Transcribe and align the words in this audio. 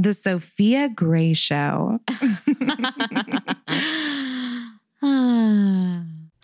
The 0.00 0.14
Sophia 0.14 0.88
Gray 0.88 1.34
Show. 1.34 1.98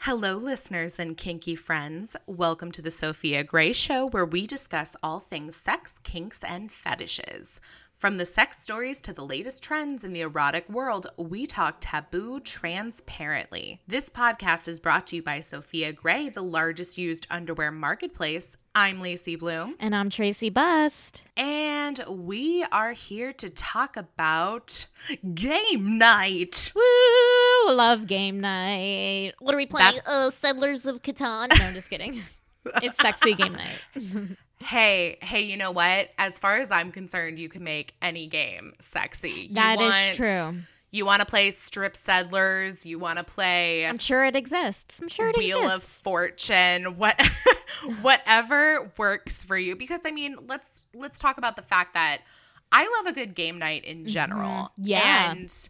Hello, 0.00 0.36
listeners 0.36 0.98
and 0.98 1.16
kinky 1.16 1.54
friends. 1.54 2.16
Welcome 2.26 2.72
to 2.72 2.82
the 2.82 2.90
Sophia 2.90 3.44
Gray 3.44 3.72
Show, 3.72 4.06
where 4.06 4.26
we 4.26 4.48
discuss 4.48 4.96
all 5.04 5.20
things 5.20 5.54
sex, 5.54 6.00
kinks, 6.00 6.42
and 6.42 6.72
fetishes. 6.72 7.60
From 7.94 8.16
the 8.16 8.26
sex 8.26 8.60
stories 8.60 9.00
to 9.02 9.12
the 9.12 9.24
latest 9.24 9.62
trends 9.62 10.02
in 10.02 10.12
the 10.12 10.22
erotic 10.22 10.68
world, 10.68 11.06
we 11.16 11.46
talk 11.46 11.76
taboo 11.78 12.40
transparently. 12.40 13.80
This 13.86 14.10
podcast 14.10 14.66
is 14.66 14.80
brought 14.80 15.06
to 15.06 15.16
you 15.16 15.22
by 15.22 15.38
Sophia 15.38 15.92
Gray, 15.92 16.28
the 16.28 16.42
largest 16.42 16.98
used 16.98 17.28
underwear 17.30 17.70
marketplace. 17.70 18.56
I'm 18.76 19.00
Lacey 19.00 19.36
Bloom. 19.36 19.76
And 19.78 19.94
I'm 19.94 20.10
Tracy 20.10 20.50
Bust. 20.50 21.22
And 21.36 22.00
we 22.08 22.64
are 22.72 22.92
here 22.92 23.32
to 23.34 23.48
talk 23.48 23.96
about 23.96 24.86
game 25.34 25.96
night. 25.96 26.72
Woo! 26.74 27.72
Love 27.74 28.08
game 28.08 28.40
night. 28.40 29.34
What 29.38 29.54
are 29.54 29.58
we 29.58 29.66
playing? 29.66 30.00
Oh, 30.08 30.30
Settlers 30.30 30.86
of 30.86 31.02
Catan. 31.02 31.56
No, 31.56 31.64
I'm 31.64 31.74
just 31.74 31.88
kidding. 31.88 32.20
it's 32.82 32.96
sexy 32.98 33.34
game 33.34 33.52
night. 33.54 33.84
Hey, 34.60 35.18
hey, 35.20 35.42
you 35.42 35.58
know 35.58 35.72
what? 35.72 36.08
As 36.16 36.38
far 36.38 36.56
as 36.58 36.70
I'm 36.70 36.90
concerned, 36.90 37.38
you 37.38 37.50
can 37.50 37.64
make 37.64 37.92
any 38.00 38.26
game 38.26 38.72
sexy. 38.78 39.28
You 39.48 39.54
That 39.56 39.74
is 39.78 39.80
want- 39.90 40.14
true. 40.14 40.62
You 40.94 41.04
want 41.04 41.20
to 41.20 41.26
play 41.26 41.50
Strip 41.50 41.96
Settlers. 41.96 42.86
You 42.86 43.00
want 43.00 43.18
to 43.18 43.24
play 43.24 43.84
I'm 43.84 43.98
sure 43.98 44.24
it 44.24 44.36
exists. 44.36 45.00
I'm 45.02 45.08
sure 45.08 45.28
it 45.30 45.36
Wheel 45.36 45.68
of. 45.68 45.82
Fortune. 45.82 46.96
What, 46.98 47.20
whatever 48.00 48.92
works 48.96 49.42
for 49.42 49.58
you. 49.58 49.74
Because 49.74 50.02
I 50.04 50.12
mean, 50.12 50.36
let's 50.46 50.86
let's 50.94 51.18
talk 51.18 51.36
about 51.36 51.56
the 51.56 51.62
fact 51.62 51.94
that 51.94 52.22
I 52.70 52.88
love 52.98 53.06
a 53.06 53.12
good 53.12 53.34
game 53.34 53.58
night 53.58 53.84
in 53.84 54.06
general. 54.06 54.46
Mhm. 54.46 54.70
Yeah. 54.82 55.32
and 55.32 55.68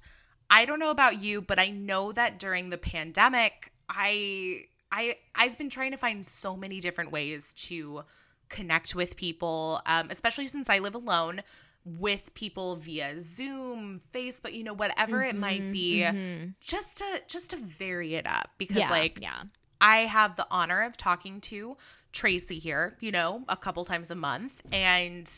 I 0.50 0.66
don't 0.66 0.78
know 0.78 0.90
about 0.90 1.22
you, 1.22 1.40
but 1.40 1.58
I 1.58 1.68
know 1.70 2.12
that 2.12 2.38
during 2.38 2.68
the 2.68 2.76
pandemic, 2.78 3.72
I 3.88 4.66
I 4.92 5.16
I've 5.34 5.56
been 5.56 5.70
trying 5.70 5.92
to 5.92 5.96
find 5.96 6.24
so 6.26 6.54
many 6.54 6.80
different 6.80 7.12
ways 7.12 7.54
to 7.68 8.02
connect 8.50 8.94
with 8.94 9.16
people, 9.16 9.80
um, 9.86 10.08
especially 10.10 10.48
since 10.48 10.68
I 10.68 10.80
live 10.80 10.94
alone. 10.94 11.40
With 11.84 12.32
people 12.34 12.76
via 12.76 13.20
Zoom, 13.20 14.00
Facebook, 14.12 14.54
you 14.54 14.64
know, 14.64 14.72
whatever 14.72 15.22
it 15.22 15.36
might 15.36 15.70
be, 15.70 15.98
Mhm. 16.00 16.54
just 16.60 16.98
to 16.98 17.22
just 17.28 17.50
to 17.50 17.56
vary 17.56 18.14
it 18.14 18.26
up 18.26 18.50
because 18.56 18.76
Yeah, 18.78 18.90
like 18.90 19.18
yeah. 19.20 19.42
I 19.80 19.98
have 19.98 20.36
the 20.36 20.46
honor 20.50 20.82
of 20.82 20.96
talking 20.96 21.42
to 21.42 21.76
Tracy 22.12 22.58
here, 22.58 22.96
you 23.00 23.10
know, 23.10 23.44
a 23.50 23.56
couple 23.56 23.84
times 23.84 24.10
a 24.10 24.14
month 24.14 24.62
and 24.72 25.30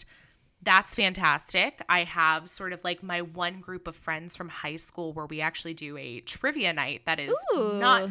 that's 0.63 0.95
fantastic. 0.95 1.81
I 1.89 2.05
have 2.05 2.49
sort 2.49 2.73
of 2.73 2.83
like 2.85 3.03
my 3.03 3.23
one 3.23 3.61
group 3.61 3.87
of 3.89 3.97
friends 3.97 4.37
from 4.37 4.49
high 4.49 4.77
school 4.77 5.13
where 5.13 5.27
we 5.27 5.41
actually 5.41 5.75
do 5.75 5.97
a 5.97 6.21
trivia 6.21 6.73
night 6.73 7.03
that 7.07 7.19
is 7.19 7.37
Ooh. 7.57 7.75
not 7.79 8.11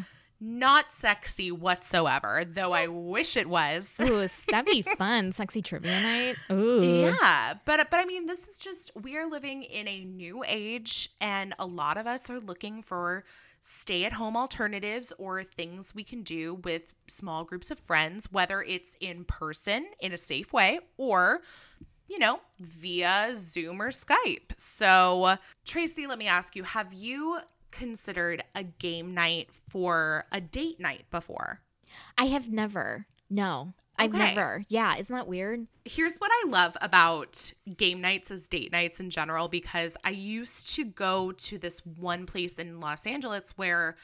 sexy 0.90 1.52
whatsoever, 1.52 2.44
though 2.46 2.74
I 2.74 2.88
wish 2.88 3.38
it 3.38 3.48
was. 3.48 4.00
Ooh, 4.02 4.28
that'd 4.50 4.66
be 4.66 4.82
fun. 4.82 5.32
Sexy 5.32 5.62
trivia 5.62 6.02
night. 6.02 6.36
Ooh. 6.52 6.84
Yeah, 6.84 7.54
but 7.66 7.90
but 7.90 8.00
I 8.00 8.06
mean, 8.06 8.26
this 8.26 8.48
is 8.48 8.58
just 8.58 8.92
we 9.02 9.18
are 9.18 9.30
living 9.30 9.64
in 9.64 9.88
a 9.88 10.06
new 10.06 10.44
age, 10.48 11.10
and 11.22 11.54
a 11.60 11.66
lot 11.66 11.98
of 11.98 12.08
us 12.08 12.30
are 12.30 12.40
looking 12.40 12.82
for 12.82 13.23
stay-at-home 13.62 14.38
alternatives 14.38 15.12
or 15.18 15.44
things 15.44 15.96
we 15.96 16.04
can 16.04 16.22
do 16.22 16.54
with 16.64 16.94
small 17.08 17.44
groups 17.44 17.72
of 17.72 17.80
friends, 17.80 18.32
whether 18.32 18.62
it's 18.62 18.96
in 19.00 19.26
person 19.26 19.88
in 20.00 20.12
a 20.12 20.18
safe 20.18 20.54
way 20.54 20.80
or 20.98 21.42
you 22.08 22.20
know, 22.20 22.40
via 22.60 23.32
Zoom 23.36 23.82
or 23.82 23.90
Skype. 23.90 24.52
So, 24.58 25.38
Tracy, 25.66 26.06
let 26.06 26.20
me 26.20 26.28
ask 26.28 26.56
you, 26.56 26.64
have 26.64 26.94
you 26.94 27.40
considered 27.78 28.44
a 28.56 28.64
game 28.64 29.14
night 29.14 29.50
for 29.70 30.26
a 30.31 30.42
date 30.42 30.80
night 30.80 31.06
before? 31.12 31.62
I 32.17 32.26
have 32.26 32.49
never. 32.52 33.05
No. 33.30 33.73
I've 33.98 34.14
Okay. 34.14 34.17
never. 34.36 34.64
Yeah. 34.67 34.98
Isn't 34.98 35.16
that 35.16 35.27
weird? 35.27 35.67
Here's 35.86 36.17
what 36.17 36.30
I 36.32 36.49
love 36.49 36.76
about 36.82 37.52
game 37.77 38.02
nights 38.02 38.30
as 38.32 38.48
date 38.49 38.72
nights 38.72 38.99
in 38.99 39.10
general 39.10 39.48
because 39.48 39.95
I 40.04 40.10
used 40.10 40.76
to 40.76 40.83
go 40.83 41.32
to 41.32 41.58
this 41.58 41.80
one 41.86 42.26
place 42.26 42.60
in 42.60 42.80
Los 42.82 43.08
Angeles 43.08 43.54
where 43.55 43.95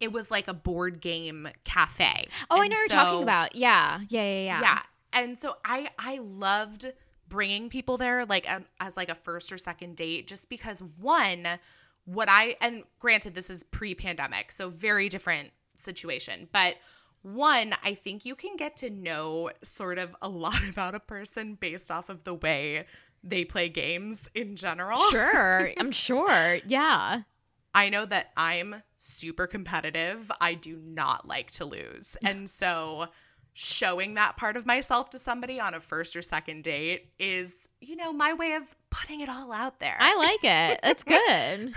it 0.00 0.12
was 0.12 0.30
like 0.30 0.48
a 0.48 0.54
board 0.54 1.00
game 1.00 1.48
cafe. 1.64 2.26
Oh, 2.50 2.60
I 2.60 2.64
And 2.64 2.70
know 2.70 2.76
what 2.76 2.88
so- 2.90 2.94
you're 2.94 3.04
talking 3.04 3.22
about. 3.22 3.54
Yeah. 3.56 4.00
Yeah. 4.08 4.22
Yeah. 4.22 4.42
Yeah. 4.44 4.60
Yeah. 4.60 4.82
And 5.14 5.38
so 5.38 5.56
I 5.64 5.88
I 5.98 6.18
loved 6.18 6.92
bringing 7.28 7.70
people 7.70 7.96
there 7.96 8.26
like 8.26 8.50
um, 8.52 8.66
as 8.80 8.96
like 8.98 9.08
a 9.08 9.14
first 9.14 9.50
or 9.52 9.56
second 9.56 9.96
date 9.96 10.26
just 10.26 10.50
because 10.50 10.82
one 10.98 11.46
what 12.04 12.28
I 12.28 12.56
and 12.60 12.84
granted 12.98 13.34
this 13.34 13.50
is 13.50 13.62
pre-pandemic, 13.62 14.52
so 14.52 14.68
very 14.68 15.08
different 15.08 15.50
situation, 15.76 16.48
but 16.52 16.76
one, 17.22 17.72
I 17.84 17.94
think 17.94 18.24
you 18.24 18.34
can 18.34 18.56
get 18.56 18.76
to 18.78 18.90
know 18.90 19.50
sort 19.62 19.98
of 19.98 20.14
a 20.20 20.28
lot 20.28 20.60
about 20.68 20.94
a 20.94 21.00
person 21.00 21.54
based 21.54 21.90
off 21.90 22.08
of 22.08 22.24
the 22.24 22.34
way 22.34 22.84
they 23.24 23.44
play 23.44 23.68
games 23.68 24.28
in 24.34 24.56
general. 24.56 24.98
Sure. 25.10 25.70
I'm 25.78 25.92
sure. 25.92 26.58
Yeah. 26.66 27.22
I 27.74 27.88
know 27.88 28.04
that 28.04 28.32
I'm 28.36 28.82
super 28.96 29.46
competitive. 29.46 30.30
I 30.40 30.54
do 30.54 30.80
not 30.84 31.26
like 31.26 31.50
to 31.52 31.64
lose. 31.64 32.16
And 32.24 32.50
so 32.50 33.06
showing 33.54 34.14
that 34.14 34.36
part 34.36 34.56
of 34.56 34.64
myself 34.64 35.10
to 35.10 35.18
somebody 35.18 35.60
on 35.60 35.74
a 35.74 35.80
first 35.80 36.16
or 36.16 36.22
second 36.22 36.64
date 36.64 37.10
is, 37.18 37.68
you 37.80 37.96
know, 37.96 38.12
my 38.12 38.32
way 38.32 38.54
of 38.54 38.74
putting 38.90 39.20
it 39.20 39.28
all 39.28 39.52
out 39.52 39.78
there. 39.78 39.96
I 40.00 40.16
like 40.16 40.42
it. 40.42 40.80
That's 40.82 41.04
good. 41.04 41.74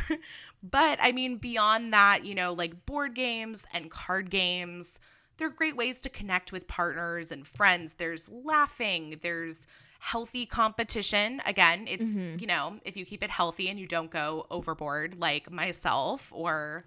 but 0.63 0.99
I 1.01 1.11
mean, 1.11 1.37
beyond 1.37 1.91
that, 1.93 2.23
you 2.25 2.33
know, 2.35 2.53
like 2.53 2.85
board 2.85 3.13
games 3.13 3.65
and 3.73 3.91
card 3.91 4.29
games, 4.29 4.99
they're 5.37 5.49
great 5.49 5.75
ways 5.75 5.99
to 6.01 6.09
connect 6.09 6.53
with 6.53 6.65
partners 6.67 7.31
and 7.31 7.45
friends. 7.45 7.93
There's 7.93 8.29
laughing, 8.29 9.19
there's 9.21 9.67
healthy 9.99 10.45
competition. 10.45 11.41
Again, 11.45 11.87
it's, 11.89 12.11
Mhm. 12.11 12.39
you 12.39 12.47
know, 12.47 12.79
if 12.85 12.95
you 12.95 13.05
keep 13.05 13.21
it 13.23 13.29
healthy 13.29 13.67
and 13.69 13.77
you 13.79 13.87
don't 13.87 14.11
go 14.11 14.45
overboard 14.49 15.19
like 15.19 15.51
myself 15.51 16.31
or 16.33 16.85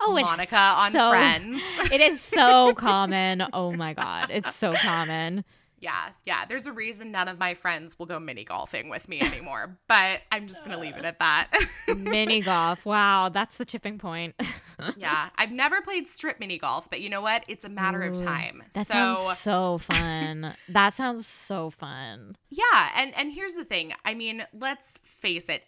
Oh, 0.00 0.12
Monica 0.20 0.56
on 0.56 0.90
so- 0.92 1.10
Friends. 1.10 1.62
It 1.92 2.00
is 2.00 2.20
so 2.20 2.72
common. 2.74 3.44
Oh 3.52 3.72
my 3.72 3.94
god, 3.94 4.28
it's 4.30 4.54
so 4.54 4.72
common. 4.72 5.44
yeah, 5.80 6.10
yeah. 6.24 6.44
There's 6.44 6.66
a 6.66 6.72
reason 6.72 7.10
none 7.10 7.26
of 7.26 7.38
my 7.38 7.54
friends 7.54 7.98
will 7.98 8.06
go 8.06 8.20
mini 8.20 8.44
golfing 8.44 8.88
with 8.88 9.08
me 9.08 9.20
anymore, 9.20 9.76
but 9.88 10.22
I'm 10.30 10.46
just 10.46 10.60
going 10.60 10.72
to 10.72 10.78
leave 10.78 10.96
it 10.96 11.04
at 11.04 11.18
that. 11.18 11.50
Mini 11.96 12.40
golf. 12.42 12.84
Wow, 12.84 13.28
that's 13.30 13.56
the 13.56 13.64
tipping 13.64 13.98
point. 13.98 14.34
yeah, 14.96 15.30
I've 15.36 15.50
never 15.50 15.80
played 15.80 16.06
strip 16.06 16.38
mini 16.38 16.58
golf, 16.58 16.88
but 16.90 17.00
you 17.00 17.08
know 17.10 17.22
what? 17.22 17.44
It's 17.48 17.64
a 17.64 17.68
matter 17.68 18.02
of 18.02 18.16
time. 18.20 18.62
That 18.74 18.86
so, 18.86 18.92
sounds 18.94 19.38
so 19.38 19.78
fun. 19.78 20.54
that 20.68 20.92
sounds 20.94 21.26
so 21.26 21.70
fun. 21.70 22.36
yeah, 22.50 22.90
and 22.96 23.12
and 23.16 23.32
here's 23.32 23.54
the 23.54 23.64
thing. 23.64 23.92
I 24.04 24.14
mean, 24.14 24.44
let's 24.52 24.98
face 25.04 25.48
it. 25.48 25.64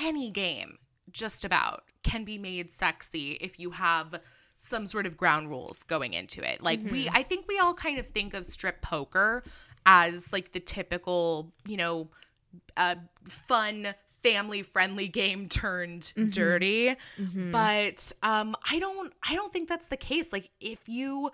Any 0.00 0.30
game, 0.30 0.78
just 1.10 1.44
about, 1.44 1.82
can 2.02 2.24
be 2.24 2.38
made 2.38 2.70
sexy 2.70 3.32
if 3.40 3.58
you 3.60 3.70
have 3.70 4.20
some 4.56 4.86
sort 4.86 5.06
of 5.06 5.16
ground 5.16 5.48
rules 5.50 5.84
going 5.84 6.14
into 6.14 6.42
it. 6.48 6.62
Like 6.62 6.80
we 6.90 7.08
I 7.08 7.22
think 7.22 7.46
we 7.48 7.58
all 7.58 7.74
kind 7.74 7.98
of 7.98 8.06
think 8.06 8.34
of 8.34 8.44
strip 8.44 8.82
poker 8.82 9.44
as 9.86 10.32
like 10.32 10.52
the 10.52 10.60
typical, 10.60 11.52
you 11.66 11.76
know, 11.76 12.08
uh 12.76 12.96
fun 13.28 13.88
family 14.22 14.62
friendly 14.62 15.06
game 15.06 15.48
turned 15.48 16.12
dirty. 16.30 16.96
Mhm. 17.18 17.52
But 17.52 18.12
um 18.28 18.56
I 18.68 18.78
don't 18.80 19.12
I 19.28 19.34
don't 19.34 19.52
think 19.52 19.68
that's 19.68 19.86
the 19.88 19.96
case. 19.96 20.32
Like 20.32 20.50
if 20.60 20.88
you 20.88 21.30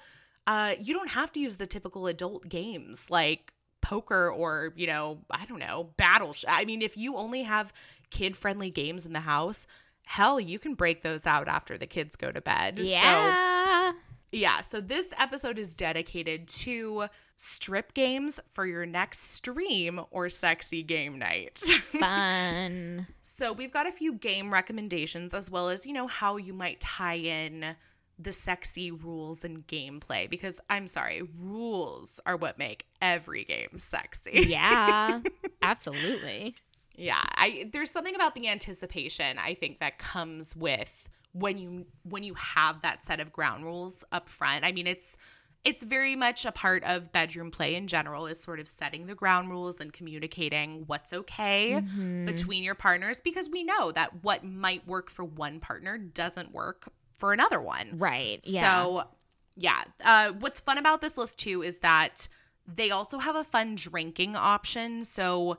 uh 0.47 0.75
you 0.79 0.93
don't 0.93 1.11
have 1.11 1.33
to 1.33 1.41
use 1.41 1.57
the 1.57 1.67
typical 1.67 2.07
adult 2.07 2.47
games 2.49 3.11
like 3.11 3.53
poker 3.81 4.31
or, 4.31 4.73
you 4.77 4.87
know, 4.87 5.19
I 5.31 5.45
don't 5.47 5.59
know, 5.59 5.91
battle. 5.97 6.33
Sh- 6.33 6.45
I 6.49 6.65
mean, 6.65 6.83
if 6.83 6.97
you 6.97 7.17
only 7.17 7.43
have 7.43 7.73
kid 8.11 8.37
friendly 8.37 8.71
games 8.71 9.05
in 9.07 9.13
the 9.13 9.21
house, 9.21 9.67
hell, 10.05 10.39
you 10.39 10.59
can 10.59 10.75
break 10.75 11.03
those 11.03 11.27
out 11.27 11.49
after 11.49 11.77
the 11.77 11.87
kids 11.87 12.17
go 12.17 12.31
to 12.31 12.41
bed. 12.41 12.79
So 12.79 12.85
yeah. 12.85 13.93
yeah, 14.33 14.61
so 14.61 14.81
this 14.81 15.13
episode 15.19 15.59
is 15.59 15.75
dedicated 15.75 16.49
to 16.49 17.07
strip 17.37 17.95
games 17.95 18.41
for 18.53 18.67
your 18.67 18.87
next 18.87 19.33
stream 19.33 20.01
or 20.11 20.29
sexy 20.29 20.83
game 20.83 21.19
night. 21.19 21.59
Fun. 21.87 23.07
so 23.23 23.53
we've 23.53 23.73
got 23.73 23.89
a 23.89 23.93
few 23.93 24.15
game 24.15 24.53
recommendations 24.53 25.35
as 25.35 25.51
well 25.51 25.69
as, 25.69 25.87
you 25.87 25.93
know, 25.93 26.07
how 26.07 26.37
you 26.37 26.53
might 26.53 26.81
tie 26.81 27.15
in 27.15 27.75
the 28.19 28.33
sexy 28.33 28.93
rules 28.93 29.45
and 29.45 29.67
gameplay 29.67 30.31
because 30.31 30.61
I'm 30.71 30.87
sorry, 30.87 31.23
rules 31.41 32.21
are 32.27 32.37
what 32.37 32.59
make 32.59 32.87
every 33.03 33.45
game 33.45 33.79
sexy. 33.79 34.45
Yeah. 34.47 35.21
Absolutely. 35.63 36.55
Yeah, 36.97 37.23
I 37.35 37.69
there's 37.73 37.91
something 37.91 38.15
about 38.15 38.35
the 38.35 38.49
anticipation 38.49 39.39
I 39.39 39.55
think 39.55 39.79
that 39.79 39.99
comes 39.99 40.55
with 40.55 41.09
when 41.33 41.57
you 41.59 41.87
when 42.05 42.23
you 42.23 42.35
have 42.35 42.83
that 42.83 43.03
set 43.03 43.21
of 43.21 43.33
ground 43.33 43.65
rules 43.65 44.05
up 44.13 44.29
front. 44.29 44.65
I 44.65 44.73
mean, 44.73 44.87
it's 44.87 45.17
it's 45.65 45.83
very 45.83 46.15
much 46.15 46.45
a 46.45 46.53
part 46.53 46.85
of 46.85 47.11
bedroom 47.11 47.51
play 47.51 47.75
in 47.75 47.87
general 47.87 48.27
is 48.27 48.39
sort 48.39 48.61
of 48.61 48.69
setting 48.69 49.07
the 49.07 49.15
ground 49.15 49.49
rules 49.51 49.81
and 49.81 49.93
communicating 49.95 50.85
what's 50.87 51.13
okay 51.13 51.83
Mhm. 51.83 52.27
between 52.27 52.63
your 52.63 52.75
partners 52.75 53.21
because 53.21 53.49
we 53.49 53.65
know 53.65 53.91
that 53.93 54.23
what 54.23 54.45
might 54.45 54.87
work 54.87 55.09
for 55.11 55.25
one 55.25 55.61
partner 55.61 55.97
doesn't 55.97 56.53
work 56.53 56.93
for 57.17 57.33
another 57.33 57.63
one. 57.63 57.99
Right. 57.99 58.41
Yeah. 58.45 58.61
So, 58.61 59.09
yeah. 59.57 59.85
Uh, 60.05 60.33
what's 60.33 60.61
fun 60.61 60.77
about 60.77 61.01
this 61.01 61.17
list 61.17 61.39
too 61.39 61.63
is 61.63 61.79
that 61.79 62.29
they 62.67 62.91
also 62.91 63.19
have 63.19 63.35
a 63.35 63.45
fun 63.45 63.75
drinking 63.75 64.37
option. 64.37 65.03
So, 65.03 65.57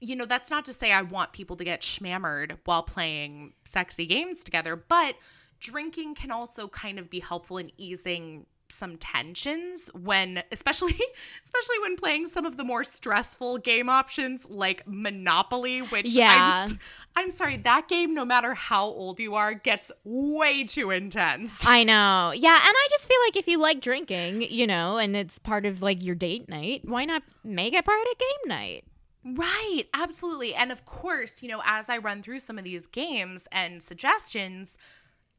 you 0.00 0.16
know, 0.16 0.24
that's 0.24 0.50
not 0.50 0.64
to 0.64 0.72
say 0.72 0.92
I 0.92 1.02
want 1.02 1.32
people 1.32 1.56
to 1.56 1.64
get 1.64 1.82
schmammered 1.82 2.58
while 2.64 2.82
playing 2.82 3.52
sexy 3.64 4.06
games 4.06 4.42
together, 4.42 4.76
but 4.76 5.14
drinking 5.60 6.14
can 6.14 6.30
also 6.30 6.68
kind 6.68 6.98
of 6.98 7.10
be 7.10 7.20
helpful 7.20 7.58
in 7.58 7.70
easing 7.76 8.46
some 8.72 8.96
tensions 8.96 9.90
when 9.94 10.42
especially 10.52 10.94
especially 11.42 11.78
when 11.82 11.96
playing 11.96 12.26
some 12.26 12.46
of 12.46 12.56
the 12.56 12.64
more 12.64 12.84
stressful 12.84 13.58
game 13.58 13.88
options 13.88 14.48
like 14.48 14.82
monopoly 14.86 15.80
which 15.80 16.12
Yeah. 16.12 16.68
I'm, 16.68 16.78
I'm 17.16 17.30
sorry 17.30 17.56
that 17.58 17.88
game 17.88 18.14
no 18.14 18.24
matter 18.24 18.54
how 18.54 18.84
old 18.86 19.18
you 19.18 19.34
are 19.34 19.54
gets 19.54 19.90
way 20.04 20.62
too 20.62 20.90
intense 20.90 21.66
I 21.66 21.84
know. 21.84 22.32
Yeah, 22.34 22.54
and 22.54 22.74
I 22.76 22.86
just 22.90 23.08
feel 23.08 23.18
like 23.26 23.36
if 23.36 23.48
you 23.48 23.58
like 23.58 23.80
drinking, 23.80 24.42
you 24.42 24.66
know, 24.66 24.98
and 24.98 25.16
it's 25.16 25.38
part 25.38 25.66
of 25.66 25.82
like 25.82 26.02
your 26.02 26.14
date 26.14 26.48
night, 26.48 26.82
why 26.84 27.04
not 27.04 27.22
make 27.44 27.74
it 27.74 27.84
part 27.84 28.00
of 28.00 28.18
game 28.18 28.48
night? 28.48 28.84
Right, 29.24 29.84
absolutely. 29.92 30.54
And 30.54 30.72
of 30.72 30.84
course, 30.84 31.42
you 31.42 31.48
know, 31.48 31.60
as 31.64 31.90
I 31.90 31.98
run 31.98 32.22
through 32.22 32.38
some 32.40 32.56
of 32.58 32.64
these 32.64 32.86
games 32.86 33.46
and 33.52 33.82
suggestions, 33.82 34.78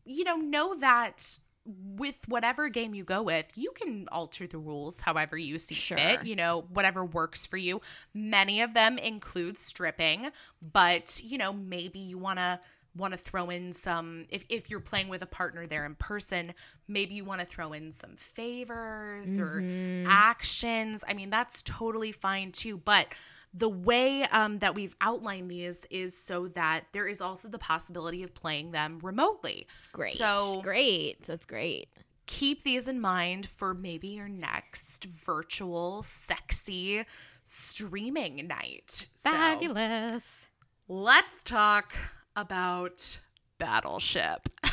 you 0.06 0.24
know, 0.24 0.36
know 0.36 0.76
that 0.80 1.38
with 1.66 2.18
whatever 2.28 2.70
game 2.70 2.94
you 2.96 3.04
go 3.04 3.22
with, 3.22 3.48
you 3.56 3.72
can 3.76 4.08
alter 4.12 4.48
the 4.48 4.58
rules 4.58 5.02
however 5.02 5.38
you 5.38 5.58
see 5.60 5.76
Sure. 5.76 5.98
fit, 5.98 6.24
you 6.24 6.36
know, 6.36 6.66
whatever 6.70 7.06
works 7.06 7.46
for 7.46 7.58
you. 7.58 7.82
Many 8.14 8.62
of 8.62 8.74
them 8.74 8.98
include 8.98 9.58
stripping, 9.58 10.30
but, 10.62 11.20
you 11.24 11.38
know, 11.38 11.54
maybe 11.54 12.00
you 12.00 12.18
want 12.18 12.40
to 12.40 12.60
want 12.96 13.14
to 13.14 13.18
throw 13.18 13.50
in 13.50 13.72
some 13.72 14.26
if, 14.30 14.44
if 14.50 14.70
you're 14.70 14.82
playing 14.82 15.08
with 15.08 15.22
a 15.22 15.26
partner 15.26 15.66
there 15.66 15.86
in 15.86 15.96
person 15.96 16.54
maybe 16.90 17.14
you 17.16 17.24
want 17.24 17.40
to 17.40 17.46
throw 17.48 17.72
in 17.72 17.90
some 17.90 18.18
favors 18.18 19.40
or 19.40 19.64
Mhm. 19.64 20.06
actions. 20.06 21.04
I 21.08 21.14
mean, 21.14 21.30
that's 21.30 21.64
totally 21.64 22.12
fine 22.12 22.52
too. 22.52 22.78
But 22.78 23.16
the 23.54 23.70
way 23.70 24.24
um, 24.32 24.60
that 24.60 24.76
we've 24.76 24.96
outlined 25.02 25.52
these 25.52 25.86
is 25.90 26.18
so 26.18 26.48
that 26.50 26.86
there 26.94 27.08
is 27.08 27.20
also 27.22 27.50
the 27.50 27.58
possibility 27.60 28.24
of 28.24 28.34
playing 28.34 28.72
them 28.72 29.00
remotely. 29.04 29.68
Great. 29.92 30.16
So- 30.16 30.62
great. 30.62 31.24
That's 31.24 31.46
great. 31.46 31.90
Keep 32.28 32.64
these 32.64 32.88
in 32.88 33.02
mind 33.02 33.46
for 33.46 33.74
maybe 33.74 34.08
your 34.10 34.30
next 34.30 35.04
virtual, 35.06 36.02
sexy 36.02 37.04
streaming 37.44 38.48
night. 38.48 39.08
So 39.16 39.32
Fabulous. 39.32 40.48
let's 40.88 41.44
talk 41.44 41.94
about 42.36 43.20
Battleship. 43.58 44.48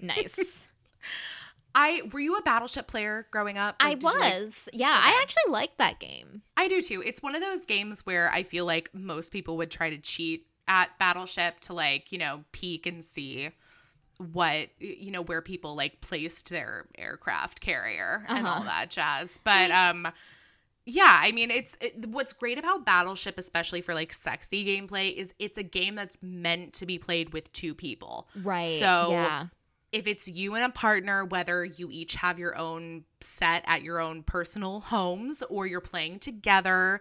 Nice. 0.00 0.38
I 1.74 2.02
were 2.12 2.20
you 2.20 2.36
a 2.36 2.42
Battleship 2.42 2.86
player 2.86 3.26
growing 3.30 3.58
up? 3.58 3.76
I 3.80 3.90
Like, 3.90 4.00
did 4.00 4.12
you 4.14 4.20
like- 4.20 4.34
was. 4.42 4.68
yeah, 4.72 5.00
I 5.02 5.18
actually 5.22 5.50
like 5.52 5.76
that 5.78 5.98
game. 6.00 6.42
I 6.56 6.68
do 6.68 6.80
too. 6.80 7.02
It's 7.04 7.22
one 7.22 7.34
of 7.34 7.40
those 7.40 7.64
games 7.64 8.06
where 8.06 8.30
I 8.30 8.42
feel 8.44 8.64
like 8.64 8.90
most 8.94 9.32
people 9.32 9.56
would 9.56 9.70
try 9.70 9.90
to 9.90 9.98
cheat 9.98 10.46
at 10.68 10.96
Battleship 10.98 11.60
to 11.60 11.74
like, 11.74 12.12
you 12.12 12.18
know, 12.18 12.44
peek 12.52 12.86
and 12.86 13.04
see 13.04 13.50
what 14.32 14.68
you 14.78 15.10
know 15.10 15.22
where 15.22 15.42
people 15.42 15.74
like 15.74 16.00
placed 16.00 16.48
their 16.48 16.86
aircraft 16.96 17.60
carrier 17.60 18.24
and 18.28 18.46
all 18.46 18.58
Uh-huh. 18.58 18.64
that 18.68 18.90
jazz. 18.90 19.36
But 19.42 19.72
um 19.72 20.06
yeah, 20.86 21.18
I 21.20 21.32
mean 21.32 21.50
it's 21.50 21.76
it, 21.80 22.06
what's 22.08 22.32
great 22.32 22.56
about 22.58 22.86
Battleship 22.86 23.38
especially 23.38 23.80
for 23.80 23.92
like 23.92 24.12
sexy 24.12 24.64
gameplay 24.64 25.12
is 25.12 25.34
it's 25.40 25.58
a 25.58 25.62
game 25.64 25.96
that's 25.96 26.16
meant 26.22 26.74
to 26.74 26.86
be 26.86 26.98
played 26.98 27.32
with 27.32 27.52
two 27.52 27.74
people. 27.74 28.28
Right. 28.42 28.78
So, 28.78 29.10
yeah. 29.10 29.46
If 29.94 30.08
it's 30.08 30.26
you 30.26 30.56
and 30.56 30.64
a 30.64 30.70
partner, 30.70 31.24
whether 31.24 31.64
you 31.64 31.88
each 31.88 32.16
have 32.16 32.36
your 32.36 32.58
own 32.58 33.04
set 33.20 33.62
at 33.66 33.82
your 33.82 34.00
own 34.00 34.24
personal 34.24 34.80
homes 34.80 35.40
or 35.48 35.68
you're 35.68 35.80
playing 35.80 36.18
together, 36.18 37.00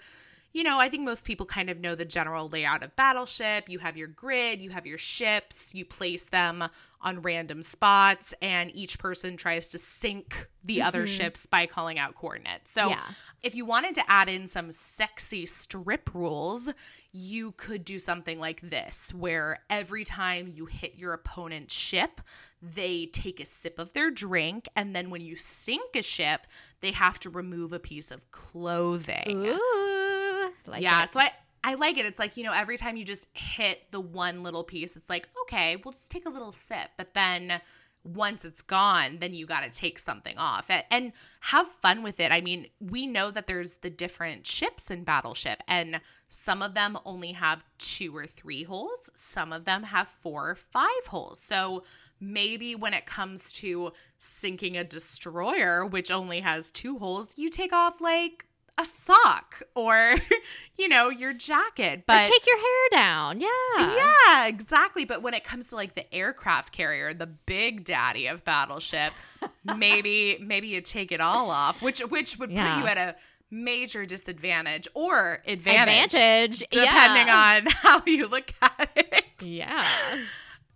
you 0.53 0.63
know, 0.63 0.79
I 0.79 0.89
think 0.89 1.03
most 1.03 1.25
people 1.25 1.47
kind 1.47 1.71
of 1.71 1.79
know 1.79 1.95
the 1.95 2.05
general 2.05 2.47
layout 2.47 2.83
of 2.83 2.95
Battleship. 2.95 3.67
You 3.67 3.79
have 3.79 3.97
your 3.97 4.09
grid, 4.09 4.61
you 4.61 4.69
have 4.69 4.85
your 4.85 4.99
ships, 4.99 5.73
you 5.73 5.83
place 5.85 6.29
them 6.29 6.63
on 7.01 7.23
random 7.23 7.63
spots, 7.63 8.35
and 8.43 8.69
each 8.75 8.99
person 8.99 9.37
tries 9.37 9.69
to 9.69 9.79
sink 9.79 10.47
the 10.63 10.83
other 10.83 11.05
Mhm. 11.05 11.17
ships 11.17 11.47
by 11.47 11.65
calling 11.65 11.97
out 11.97 12.13
coordinates. 12.13 12.71
So, 12.71 12.89
yeah. 12.89 13.03
if 13.41 13.55
you 13.55 13.65
wanted 13.65 13.95
to 13.95 14.09
add 14.09 14.29
in 14.29 14.47
some 14.47 14.71
sexy 14.71 15.47
strip 15.47 16.13
rules, 16.13 16.69
you 17.13 17.51
could 17.53 17.85
do 17.85 17.99
something 17.99 18.39
like 18.39 18.59
this, 18.61 19.13
where 19.13 19.59
every 19.69 20.03
time 20.03 20.51
you 20.53 20.65
hit 20.65 20.95
your 20.95 21.13
opponent's 21.13 21.73
ship, 21.73 22.21
they 22.61 23.05
take 23.05 23.39
a 23.39 23.45
sip 23.45 23.77
of 23.77 23.93
their 23.93 24.09
drink, 24.09 24.67
and 24.75 24.95
then 24.95 25.11
when 25.11 25.21
you 25.21 25.35
sink 25.35 25.95
a 25.95 26.01
ship, 26.01 26.47
they 26.81 26.91
have 26.91 27.19
to 27.19 27.29
remove 27.29 27.71
a 27.71 27.79
piece 27.79 28.09
of 28.09 28.31
clothing. 28.31 29.45
Ooh. 29.45 30.51
Like 30.65 30.81
yeah, 30.81 31.03
it. 31.03 31.09
so 31.09 31.19
I 31.19 31.29
I 31.63 31.75
like 31.75 31.97
it. 31.97 32.05
It's 32.05 32.19
like, 32.19 32.35
you 32.35 32.43
know, 32.43 32.51
every 32.53 32.77
time 32.77 32.97
you 32.97 33.05
just 33.05 33.27
hit 33.33 33.91
the 33.91 34.01
one 34.01 34.43
little 34.43 34.63
piece, 34.63 34.95
it's 34.95 35.09
like, 35.09 35.29
okay, 35.43 35.77
we'll 35.77 35.93
just 35.93 36.11
take 36.11 36.25
a 36.25 36.29
little 36.29 36.51
sip. 36.51 36.89
But 36.97 37.13
then 37.13 37.61
once 38.03 38.43
it's 38.45 38.61
gone, 38.61 39.17
then 39.19 39.33
you 39.33 39.45
got 39.45 39.61
to 39.61 39.69
take 39.69 39.97
something 39.97 40.37
off 40.37 40.69
and, 40.91 41.13
have 41.45 41.67
fun 41.67 42.03
with 42.03 42.21
it. 42.21 42.31
I 42.31 42.39
mean, 42.39 42.67
we 42.79 43.05
know 43.05 43.29
that 43.29 43.47
there's 43.47 43.75
the 43.75 43.89
different 43.89 44.47
ships 44.47 44.89
in 44.89 45.03
Battleship, 45.03 45.61
and 45.67 45.99
some 46.29 46.61
of 46.61 46.73
them 46.73 46.97
only 47.05 47.33
have 47.33 47.65
two 47.77 48.15
or 48.15 48.25
three 48.25 48.63
holes, 48.63 49.09
some 49.13 49.51
of 49.51 49.65
them 49.65 49.83
have 49.83 50.07
four 50.07 50.51
or 50.51 50.55
five 50.55 51.05
holes. 51.05 51.39
So 51.39 51.83
maybe 52.21 52.75
when 52.75 52.93
it 52.93 53.05
comes 53.05 53.51
to 53.51 53.91
sinking 54.17 54.77
a 54.77 54.85
destroyer, 54.85 55.85
which 55.85 56.11
only 56.11 56.39
has 56.39 56.71
two 56.71 56.97
holes, 56.97 57.37
you 57.37 57.49
take 57.49 57.73
off 57.73 57.99
like 57.99 58.45
a 58.79 58.85
sock 58.85 59.61
or, 59.75 60.15
you 60.77 60.87
know, 60.87 61.09
your 61.09 61.33
jacket. 61.33 61.99
Or 61.99 62.03
But 62.07 62.27
take 62.27 62.45
your 62.45 62.57
hair 62.57 62.89
down. 62.91 63.39
Yeah. 63.39 63.49
yeah, 63.79 64.47
exactly. 64.47 65.05
But 65.05 65.21
when 65.21 65.33
it 65.33 65.43
comes 65.43 65.69
to 65.69 65.75
like 65.75 65.93
the 65.93 66.11
aircraft 66.13 66.71
carrier, 66.73 67.13
the 67.13 67.27
big 67.27 67.83
daddy 67.83 68.27
of 68.27 68.43
Battleship, 68.43 69.13
maybe 69.77 70.37
maybe 70.41 70.67
you 70.67 70.81
take 70.81 71.11
it 71.11 71.21
all 71.21 71.49
off, 71.49 71.81
which 71.81 71.99
which 72.01 72.37
would 72.39 72.49
put 72.49 72.57
you 72.57 72.87
at 72.87 72.97
a 72.97 73.15
major 73.51 74.03
disadvantage 74.03 74.87
or 74.95 75.43
advantage, 75.47 76.15
Advantage. 76.15 76.59
depending 76.71 77.27
yeah. 77.27 77.61
on 77.65 77.71
how 77.81 78.01
you 78.05 78.27
look 78.27 78.51
at 78.61 78.89
it. 78.95 79.47
Yeah. 79.47 79.85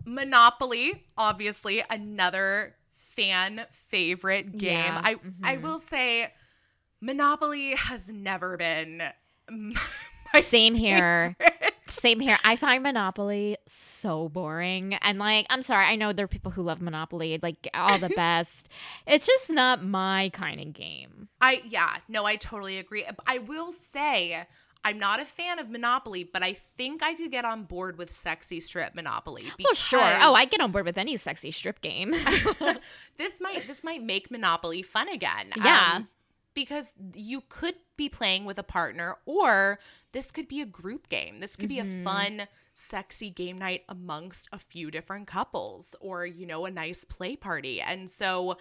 Monopoly, 0.05 1.03
obviously 1.17 1.83
another 1.89 2.75
fan 2.93 3.65
favorite 3.71 4.57
game. 4.57 4.75
Yeah, 4.77 5.01
I 5.03 5.15
I 5.43 5.57
mhm. 5.57 5.61
will 5.63 5.79
say 5.79 6.31
Monopoly 7.01 7.71
has 7.75 8.09
never 8.09 8.57
been 8.57 9.03
my 9.49 10.41
Same 10.41 10.75
here. 10.75 11.35
favorite. 11.39 11.73
Same 11.89 12.19
here. 12.19 12.37
I 12.43 12.57
find 12.57 12.83
Monopoly 12.83 13.55
so 13.65 14.27
boring. 14.29 14.95
And 14.95 15.19
like, 15.19 15.45
I'm 15.49 15.61
sorry, 15.61 15.85
I 15.85 15.95
know 15.95 16.11
there 16.11 16.25
are 16.25 16.27
people 16.27 16.51
who 16.51 16.61
love 16.61 16.81
Monopoly, 16.81 17.39
like 17.41 17.69
all 17.73 17.97
the 17.97 18.09
best. 18.15 18.67
it's 19.05 19.25
just 19.25 19.49
not 19.49 19.83
my 19.83 20.29
kind 20.33 20.59
of 20.59 20.73
game. 20.73 21.29
I 21.39 21.61
yeah, 21.65 21.95
no, 22.09 22.25
I 22.25 22.35
totally 22.35 22.77
agree. 22.77 23.05
I 23.25 23.37
will 23.37 23.71
say 23.71 24.45
I'm 24.83 24.99
not 24.99 25.21
a 25.21 25.25
fan 25.25 25.59
of 25.59 25.69
Monopoly, 25.69 26.23
but 26.25 26.43
I 26.43 26.53
think 26.53 27.03
I 27.03 27.13
could 27.13 27.31
get 27.31 27.45
on 27.45 27.63
board 27.63 27.97
with 27.97 28.11
Sexy 28.11 28.59
Strip 28.59 28.93
Monopoly. 28.95 29.45
Oh, 29.65 29.73
sure. 29.73 29.99
Oh, 30.01 30.33
I 30.33 30.45
get 30.45 30.59
on 30.61 30.71
board 30.71 30.85
with 30.85 30.97
any 30.97 31.15
sexy 31.17 31.51
strip 31.51 31.81
game. 31.81 32.11
this 33.17 33.39
might 33.41 33.65
this 33.67 33.83
might 33.83 34.03
make 34.03 34.29
Monopoly 34.29 34.81
fun 34.81 35.07
again. 35.09 35.51
Yeah. 35.55 35.93
Um, 35.95 36.07
because 36.57 36.91
you 37.13 37.41
could 37.49 37.75
be 37.97 38.09
playing 38.09 38.43
with 38.45 38.57
a 38.57 38.63
partner 38.63 39.15
or 39.25 39.79
this 40.11 40.31
could 40.31 40.47
be 40.47 40.61
a 40.61 40.65
group 40.65 41.07
game. 41.09 41.39
This 41.39 41.55
could 41.55 41.69
be 41.69 41.77
Mhm. 41.77 42.01
a 42.01 42.03
fun, 42.03 42.47
sexy 42.73 43.29
game 43.29 43.57
night 43.59 43.83
amongst 43.89 44.49
a 44.51 44.57
few 44.59 44.89
different 44.91 45.27
couples 45.27 45.95
or, 46.01 46.25
you 46.25 46.45
know, 46.47 46.65
a 46.65 46.71
nice 46.71 47.03
play 47.05 47.35
party. 47.35 47.79
And 47.79 48.09
so 48.09 48.57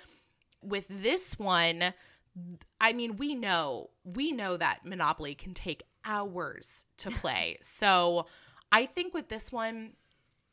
with 0.62 0.86
this 0.88 1.38
one, 1.38 1.94
I 2.80 2.92
mean, 2.92 3.16
we 3.16 3.34
know, 3.34 3.90
we 4.04 4.30
know 4.32 4.56
that 4.58 4.84
Monopoly 4.84 5.34
can 5.34 5.54
take 5.54 5.82
hours 6.04 6.84
to 6.98 7.10
play. 7.22 7.56
so 7.62 8.26
I 8.70 8.84
think 8.84 9.14
with 9.14 9.28
this 9.28 9.50
one, 9.50 9.92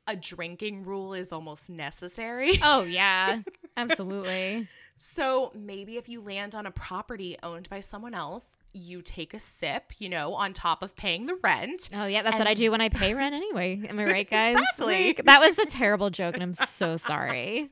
a 0.07 0.15
drinking 0.15 0.83
rule 0.83 1.13
is 1.13 1.31
almost 1.33 1.69
necessary. 1.69 2.59
oh, 2.61 2.83
yeah. 3.01 3.41
Absolutely. 3.75 4.67
So 4.95 5.51
maybe 5.55 5.97
if 5.97 6.07
you 6.07 6.21
land 6.21 6.55
on 6.55 6.65
a 6.65 6.71
property 6.71 7.35
owned 7.43 7.69
by 7.69 7.79
someone 7.79 8.13
else, 8.13 8.57
you 8.73 9.01
take 9.01 9.33
a 9.33 9.39
sip, 9.39 9.91
you 9.99 10.07
know, 10.07 10.33
on 10.35 10.53
top 10.53 10.83
of 10.83 10.95
paying 10.95 11.25
the 11.25 11.35
rent. 11.43 11.89
Oh, 11.93 12.05
yeah. 12.05 12.21
That's 12.21 12.37
what 12.37 12.47
I 12.47 12.53
do 12.53 12.71
when 12.71 12.79
I 12.81 12.89
pay 12.89 13.13
rent 13.13 13.33
anyway. 13.35 13.81
Am 13.89 13.99
I 13.99 14.05
right, 14.05 14.29
guys? 14.29 14.57
Exactly. 14.57 15.07
Like, 15.07 15.25
that 15.25 15.39
was 15.41 15.57
a 15.57 15.65
terrible 15.65 16.09
joke, 16.09 16.35
and 16.35 16.43
I'm 16.43 16.53
so 16.53 16.95
sorry. 16.97 17.69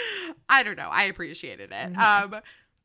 I 0.48 0.62
don't 0.62 0.76
know. 0.76 0.88
I 0.90 1.04
appreciated 1.04 1.70
it. 1.72 1.92
Mhm. 1.94 1.96
Um, 1.98 2.40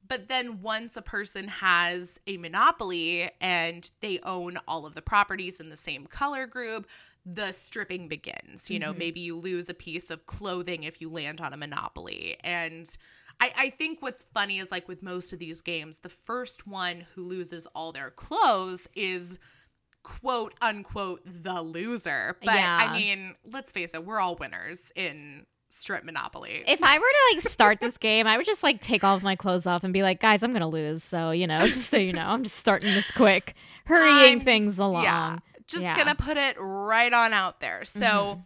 But 0.07 0.27
then 0.27 0.61
once 0.63 0.97
a 0.97 1.03
person 1.03 1.47
has 1.47 2.19
a 2.25 2.37
monopoly 2.37 3.29
and 3.41 3.87
they 4.01 4.19
own 4.23 4.57
all 4.67 4.87
of 4.87 4.95
the 4.95 5.03
properties 5.03 5.59
in 5.59 5.69
the 5.69 5.77
same 5.77 6.07
color 6.07 6.47
group, 6.47 6.87
the 7.27 7.51
stripping 7.51 8.07
begins. 8.07 8.71
You 8.71 8.79
know, 8.79 8.91
Mhm. 8.91 8.97
maybe 8.97 9.19
you 9.19 9.35
lose 9.35 9.69
a 9.69 9.75
piece 9.75 10.09
of 10.09 10.25
clothing 10.25 10.81
if 10.83 10.99
you 10.99 11.09
land 11.11 11.41
on 11.41 11.53
a 11.53 11.57
monopoly. 11.57 12.37
And 12.43 12.89
I, 13.41 13.51
I 13.57 13.69
think 13.69 14.01
what's 14.01 14.23
funny 14.23 14.59
is 14.59 14.71
like 14.71 14.87
with 14.87 15.01
most 15.01 15.31
of 15.33 15.39
these 15.39 15.61
games, 15.61 15.99
the 15.99 16.09
first 16.09 16.67
one 16.67 17.05
who 17.15 17.23
loses 17.23 17.65
all 17.67 17.91
their 17.91 18.09
clothes 18.11 18.87
is 18.95 19.39
quote 20.03 20.53
unquote 20.61 21.21
the 21.25 21.61
loser. 21.61 22.37
But 22.43 22.55
Yeah. 22.55 22.77
I 22.89 22.97
mean, 22.97 23.35
let's 23.51 23.71
face 23.71 23.93
it, 23.93 24.05
we're 24.05 24.19
all 24.19 24.35
winners 24.35 24.91
in 24.95 25.45
strip 25.69 26.03
monopoly. 26.03 26.63
If 26.67 26.81
I 26.83 26.97
were 26.97 27.05
to 27.05 27.35
like 27.35 27.47
start 27.47 27.79
this 27.79 27.97
game, 27.99 28.25
I 28.27 28.37
would 28.37 28.45
just 28.45 28.63
like 28.63 28.81
take 28.81 29.03
all 29.03 29.15
of 29.15 29.23
my 29.23 29.35
clothes 29.35 29.67
off 29.67 29.83
and 29.83 29.93
be 29.93 30.01
like, 30.03 30.19
guys, 30.19 30.41
I'm 30.43 30.51
gonna 30.53 30.67
lose. 30.67 31.03
So, 31.03 31.31
you 31.31 31.47
know, 31.47 31.65
just 31.67 31.89
so 31.89 31.97
you 31.97 32.13
know, 32.13 32.25
I'm 32.25 32.43
just 32.43 32.57
starting 32.57 32.91
this 32.93 33.09
quick, 33.11 33.55
hurrying 33.85 34.39
I'm 34.39 34.45
things 34.45 34.77
just- 34.77 34.79
along. 34.79 35.03
Yeah, 35.03 35.37
just 35.67 35.83
Yeah. 35.83 35.95
gonna 35.95 36.15
put 36.15 36.37
it 36.37 36.55
right 36.59 37.13
on 37.13 37.33
out 37.33 37.59
there. 37.59 37.85
So 37.85 38.01
Mhm. 38.03 38.43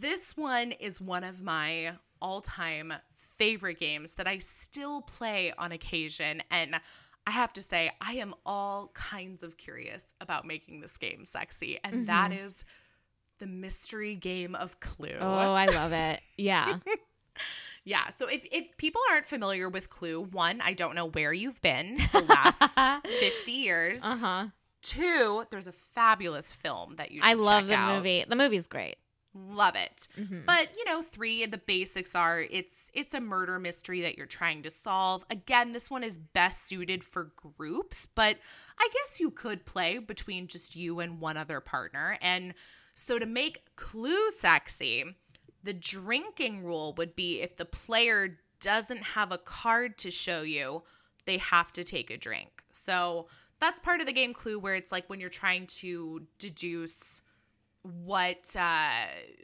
this 0.00 0.36
one 0.36 0.72
is 0.72 1.00
one 1.00 1.24
of 1.24 1.42
my 1.42 1.92
all-time 2.22 2.94
favorite 3.38 3.78
games 3.78 4.14
that 4.14 4.26
I 4.26 4.38
still 4.38 5.02
play 5.02 5.52
on 5.58 5.72
occasion 5.72 6.42
and 6.50 6.76
I 7.26 7.30
have 7.32 7.52
to 7.54 7.62
say 7.62 7.90
I 8.00 8.12
am 8.14 8.34
all 8.44 8.90
kinds 8.94 9.42
of 9.42 9.56
curious 9.56 10.14
about 10.20 10.46
making 10.46 10.80
this 10.80 10.96
game 10.96 11.24
sexy 11.24 11.78
and 11.82 12.06
that 12.06 12.30
Mhm. 12.30 12.44
is 12.46 12.64
the 13.38 13.46
mystery 13.46 14.14
game 14.14 14.54
of 14.54 14.78
Clue. 14.80 15.16
Oh, 15.20 15.52
I 15.52 15.66
love 15.66 15.92
it. 15.92 16.20
Yeah. 16.36 16.78
Yeah, 17.84 18.08
so 18.08 18.26
if 18.28 18.44
if 18.50 18.76
people 18.78 19.00
aren't 19.12 19.26
familiar 19.26 19.68
with 19.68 19.90
Clue, 19.90 20.22
one, 20.22 20.60
I 20.60 20.72
don't 20.72 20.94
know 20.96 21.06
where 21.06 21.32
you've 21.32 21.60
been 21.62 21.96
the 22.12 22.22
last 22.22 22.76
50 23.20 23.52
years. 23.52 24.02
Uh 24.04 24.16
huh. 24.16 24.46
Two, 24.82 25.44
there's 25.50 25.66
a 25.68 25.72
fabulous 25.72 26.50
film 26.50 26.96
that 26.96 27.12
you 27.12 27.20
should 27.22 27.28
I 27.28 27.34
love 27.34 27.66
the 27.68 27.74
out. 27.74 27.96
movie. 27.98 28.24
The 28.26 28.34
movie's 28.34 28.66
great. 28.66 28.96
Love 29.36 29.76
it. 29.76 30.08
Mhm. 30.16 30.46
But, 30.46 30.74
you 30.76 30.84
know, 30.86 31.02
three, 31.02 31.44
the 31.44 31.58
basics 31.58 32.14
are 32.14 32.40
it's 32.40 32.90
it's 32.94 33.12
a 33.12 33.20
murder 33.20 33.58
mystery 33.58 34.00
that 34.00 34.16
you're 34.16 34.26
trying 34.26 34.62
to 34.62 34.70
solve. 34.70 35.24
Again, 35.28 35.72
this 35.72 35.90
one 35.90 36.02
is 36.02 36.16
best 36.16 36.66
suited 36.66 37.04
for 37.04 37.32
groups, 37.36 38.06
but 38.06 38.38
I 38.78 38.88
guess 38.92 39.20
you 39.20 39.30
could 39.30 39.66
play 39.66 39.98
between 39.98 40.46
just 40.46 40.74
you 40.74 41.00
and 41.00 41.20
one 41.20 41.36
other 41.36 41.60
partner. 41.60 42.18
And 42.22 42.54
so 42.94 43.18
to 43.18 43.26
make 43.26 43.76
Clue 43.76 44.30
sexy, 44.30 45.04
the 45.62 45.74
drinking 45.74 46.64
rule 46.64 46.94
would 46.96 47.14
be 47.14 47.42
if 47.42 47.56
the 47.56 47.66
player 47.66 48.38
doesn't 48.60 49.02
have 49.02 49.32
a 49.32 49.38
card 49.38 49.98
to 49.98 50.10
show 50.10 50.40
you, 50.40 50.82
they 51.26 51.36
have 51.36 51.72
to 51.72 51.84
take 51.84 52.10
a 52.10 52.16
drink. 52.16 52.62
So 52.72 53.28
that's 53.58 53.80
part 53.80 54.00
of 54.00 54.06
the 54.06 54.12
game 54.12 54.32
Clue 54.32 54.58
where 54.58 54.76
it's 54.76 54.92
like 54.92 55.10
when 55.10 55.20
you're 55.20 55.28
trying 55.28 55.66
to 55.66 56.26
deduce 56.38 57.20
what 58.04 58.54
uh 58.58 58.90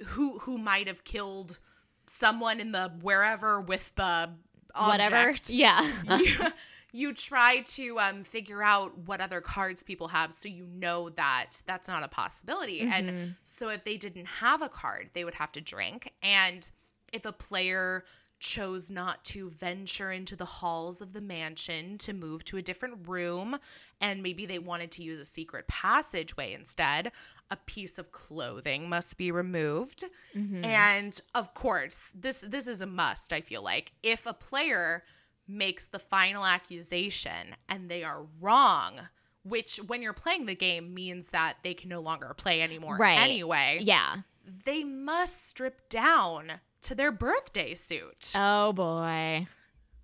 who 0.06 0.38
who 0.40 0.58
might 0.58 0.88
have 0.88 1.04
killed 1.04 1.58
someone 2.06 2.60
in 2.60 2.72
the 2.72 2.92
wherever 3.02 3.60
with 3.60 3.94
the 3.94 4.30
Whatever. 4.74 5.34
Yeah. 5.48 5.86
you, 6.18 6.36
you 6.92 7.14
try 7.14 7.60
to 7.66 7.98
um 7.98 8.22
figure 8.22 8.62
out 8.62 8.96
what 9.06 9.20
other 9.20 9.40
cards 9.40 9.82
people 9.82 10.08
have 10.08 10.32
so 10.32 10.48
you 10.48 10.66
know 10.66 11.08
that 11.10 11.62
that's 11.66 11.88
not 11.88 12.02
a 12.02 12.08
possibility 12.08 12.80
and 12.80 13.10
Mhm. 13.10 13.34
so 13.44 13.68
if 13.68 13.84
they 13.84 13.96
didn't 13.96 14.26
have 14.26 14.62
a 14.62 14.68
card 14.68 15.10
they 15.12 15.24
would 15.24 15.34
have 15.34 15.52
to 15.52 15.60
drink 15.60 16.10
and 16.22 16.70
if 17.12 17.24
a 17.26 17.32
player 17.32 18.04
chose 18.42 18.90
not 18.90 19.22
to 19.24 19.48
venture 19.50 20.10
into 20.10 20.34
the 20.36 20.44
halls 20.44 21.00
of 21.00 21.12
the 21.12 21.20
mansion 21.20 21.96
to 21.96 22.12
move 22.12 22.44
to 22.44 22.56
a 22.58 22.62
different 22.62 23.08
room 23.08 23.56
and 24.00 24.20
maybe 24.22 24.44
they 24.46 24.58
wanted 24.58 24.90
to 24.90 25.02
use 25.04 25.20
a 25.20 25.24
secret 25.24 25.66
passageway 25.68 26.52
instead 26.52 27.12
a 27.52 27.56
piece 27.56 27.98
of 27.98 28.10
clothing 28.10 28.88
must 28.88 29.16
be 29.16 29.30
removed 29.30 30.02
Mhm. 30.36 30.64
and 30.66 31.20
of 31.34 31.54
course, 31.54 32.12
this 32.16 32.40
this 32.46 32.66
is 32.66 32.80
a 32.80 32.86
must, 32.86 33.32
I 33.32 33.40
feel 33.40 33.62
like. 33.62 33.92
If 34.02 34.26
a 34.26 34.34
player 34.34 35.04
makes 35.46 35.86
the 35.86 35.98
final 35.98 36.44
accusation 36.44 37.54
and 37.68 37.88
they 37.90 38.02
are 38.02 38.26
wrong, 38.40 39.00
which 39.44 39.76
when 39.86 40.02
you're 40.02 40.12
playing 40.14 40.46
the 40.46 40.54
game 40.54 40.92
means 40.94 41.26
that 41.28 41.58
they 41.62 41.74
can 41.74 41.88
no 41.90 42.00
longer 42.00 42.34
play 42.34 42.60
anymore 42.62 42.96
Right. 42.96 43.18
anyway, 43.20 43.80
yeah. 43.82 44.16
they 44.44 44.82
must 44.82 45.44
strip 45.48 45.88
down 45.88 46.60
to 46.82 46.94
their 46.94 47.12
birthday 47.12 47.74
suit. 47.74 48.32
Oh 48.36 48.72
boy. 48.72 49.46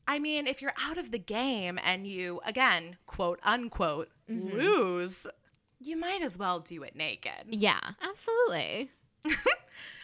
I 0.06 0.18
mean, 0.18 0.46
if 0.46 0.62
you're 0.62 0.72
out 0.80 0.96
of 0.98 1.10
the 1.10 1.18
game 1.18 1.78
and 1.84 2.06
you 2.06 2.40
again, 2.46 2.96
quote 3.06 3.40
unquote, 3.42 4.08
Mhm. 4.30 4.52
lose, 4.54 5.26
you 5.80 5.96
might 5.96 6.22
as 6.22 6.38
well 6.38 6.60
do 6.60 6.82
it 6.82 6.96
naked. 6.96 7.46
Yeah. 7.48 7.80
Absolutely. 8.02 8.90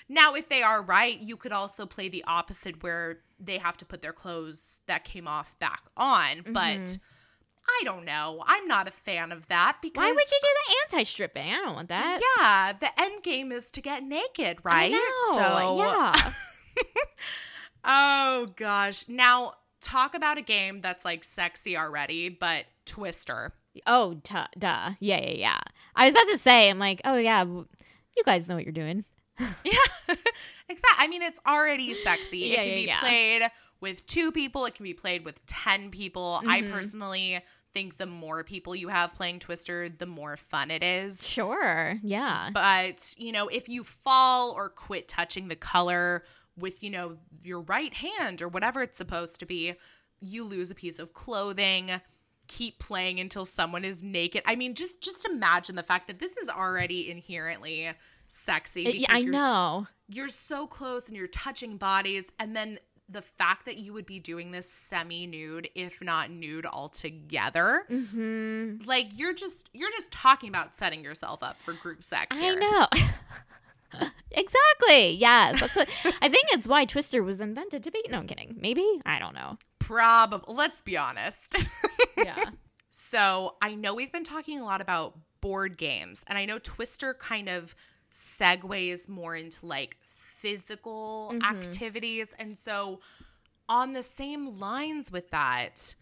Now, 0.06 0.34
if 0.34 0.50
they 0.50 0.62
are 0.62 0.82
right, 0.82 1.18
you 1.18 1.38
could 1.38 1.52
also 1.52 1.86
play 1.86 2.10
the 2.10 2.22
opposite 2.26 2.82
where 2.82 3.20
they 3.40 3.56
have 3.56 3.78
to 3.78 3.86
put 3.86 4.02
their 4.02 4.12
clothes 4.12 4.80
that 4.84 5.02
came 5.04 5.26
off 5.26 5.58
back 5.58 5.82
on. 5.96 6.42
But 6.52 6.80
Mhm. 6.80 7.00
I 7.66 7.80
don't 7.84 8.04
know. 8.04 8.44
I'm 8.46 8.68
not 8.68 8.86
a 8.86 8.90
fan 8.90 9.32
of 9.32 9.46
that 9.48 9.78
because 9.80 10.02
Why 10.04 10.12
would 10.12 10.30
you 10.30 10.38
do 10.42 10.48
the 10.68 10.76
anti-stripping? 10.96 11.50
I 11.54 11.56
don't 11.56 11.74
want 11.74 11.88
that. 11.88 12.20
Yeah, 12.36 12.72
the 12.74 13.00
end 13.00 13.22
game 13.22 13.50
is 13.50 13.70
to 13.70 13.80
get 13.80 14.02
naked, 14.02 14.58
right? 14.62 14.92
So 15.32 15.78
yeah. 15.78 16.32
Oh 17.84 18.46
gosh. 18.56 19.04
Now 19.08 19.54
talk 19.80 20.14
about 20.14 20.38
a 20.38 20.42
game 20.42 20.80
that's 20.80 21.04
like 21.04 21.22
sexy 21.22 21.76
already, 21.76 22.30
but 22.30 22.64
Twister. 22.86 23.52
Oh, 23.86 24.14
t- 24.22 24.34
duh. 24.58 24.92
Yeah, 25.00 25.20
yeah, 25.20 25.30
yeah. 25.32 25.58
I 25.94 26.06
was 26.06 26.14
about 26.14 26.28
to 26.28 26.38
say, 26.38 26.70
I'm 26.70 26.78
like, 26.78 27.02
oh 27.04 27.16
yeah, 27.16 27.44
you 27.44 28.22
guys 28.24 28.48
know 28.48 28.54
what 28.54 28.64
you're 28.64 28.72
doing. 28.72 29.04
Yeah. 29.64 30.14
exactly. 30.68 30.96
I 30.98 31.08
mean, 31.08 31.22
it's 31.22 31.40
already 31.46 31.92
sexy. 31.94 32.38
Yeah, 32.38 32.60
it 32.60 32.64
can 32.64 32.68
yeah, 32.68 32.74
be 32.76 32.82
yeah. 32.86 33.00
played 33.00 33.42
with 33.80 34.06
two 34.06 34.32
people, 34.32 34.64
it 34.64 34.74
can 34.74 34.84
be 34.84 34.94
played 34.94 35.24
with 35.24 35.44
10 35.46 35.90
people. 35.90 36.40
I 36.46 36.62
Mhm. 36.62 36.70
personally 36.72 37.40
think 37.74 37.96
the 37.98 38.06
more 38.06 38.44
people 38.44 38.74
you 38.74 38.88
have 38.88 39.12
playing 39.14 39.40
Twister, 39.40 39.88
the 39.90 40.06
more 40.06 40.36
fun 40.36 40.70
it 40.70 40.82
is. 40.82 41.26
Sure. 41.28 41.98
Yeah. 42.02 42.50
But, 42.54 43.14
you 43.18 43.32
know, 43.32 43.48
if 43.48 43.68
you 43.68 43.82
fall 43.84 44.52
or 44.52 44.68
quit 44.70 45.08
touching 45.08 45.48
the 45.48 45.56
color 45.56 46.24
with, 46.56 46.82
you 46.82 46.90
know, 46.90 47.16
your 47.42 47.60
right 47.62 47.92
hand 47.92 48.42
or 48.42 48.48
whatever 48.48 48.82
it's 48.82 48.98
supposed 48.98 49.40
to 49.40 49.46
be, 49.46 49.74
you 50.20 50.44
lose 50.44 50.70
a 50.70 50.74
piece 50.74 50.98
of 50.98 51.12
clothing. 51.12 51.90
Keep 52.46 52.78
playing 52.78 53.20
until 53.20 53.44
someone 53.44 53.84
is 53.84 54.02
naked. 54.02 54.42
I 54.46 54.54
mean, 54.54 54.74
just 54.74 55.02
just 55.02 55.24
imagine 55.24 55.76
the 55.76 55.82
fact 55.82 56.08
that 56.08 56.18
this 56.18 56.36
is 56.36 56.48
already 56.50 57.10
inherently 57.10 57.90
sexy. 58.28 58.82
Yeah, 58.98 59.06
I 59.10 59.18
you're 59.18 59.32
know. 59.32 59.86
you're 60.08 60.28
so 60.28 60.66
close 60.66 61.08
and 61.08 61.16
you're 61.16 61.26
touching 61.28 61.78
bodies 61.78 62.26
and 62.38 62.54
then 62.54 62.78
the 63.08 63.22
fact 63.22 63.66
that 63.66 63.76
you 63.76 63.92
would 63.92 64.06
be 64.06 64.18
doing 64.18 64.50
this 64.50 64.68
semi 64.68 65.26
nude 65.26 65.68
if 65.74 66.02
not 66.02 66.30
nude 66.30 66.64
altogether 66.64 67.84
hmm 67.88 68.76
like 68.86 69.18
you're 69.18 69.34
just 69.34 69.68
you're 69.74 69.90
just 69.90 70.10
talking 70.10 70.48
about 70.48 70.74
setting 70.74 71.04
yourself 71.04 71.42
up 71.42 71.60
for 71.60 71.74
group 71.74 72.02
sex 72.02 72.34
I 72.40 72.54
know. 72.54 72.86
exactly. 74.30 75.10
Yes. 75.12 75.60
That's 75.60 75.76
what, 75.76 75.88
I 76.22 76.28
think 76.28 76.46
it's 76.52 76.66
why 76.68 76.84
Twister 76.84 77.22
was 77.22 77.40
invented 77.40 77.82
to 77.84 77.90
be. 77.90 78.02
No, 78.10 78.18
I'm 78.18 78.26
kidding. 78.26 78.56
Maybe. 78.60 78.86
I 79.06 79.18
don't 79.18 79.34
know. 79.34 79.58
probably 79.78 80.54
let's 80.54 80.80
be 80.82 80.96
honest 80.96 81.54
Yeah. 82.16 82.42
so 82.88 83.56
i 83.60 83.74
know 83.74 83.94
we've 83.94 84.10
been 84.12 84.24
talking 84.24 84.58
a 84.60 84.64
lot 84.64 84.80
about 84.80 85.18
board 85.42 85.76
games 85.76 86.24
and 86.26 86.38
i 86.38 86.46
know 86.46 86.58
twister 86.58 87.12
kind 87.12 87.50
of 87.50 87.74
segues 88.12 89.08
more 89.10 89.36
into 89.36 89.66
like 89.66 89.96
physical 90.02 91.32
Mhm. 91.34 91.42
activities 91.42 92.34
and 92.38 92.56
so 92.56 93.00
on 93.68 93.92
the 93.92 94.02
same 94.02 94.58
lines 94.58 95.12
with 95.12 95.28
that 95.32 95.94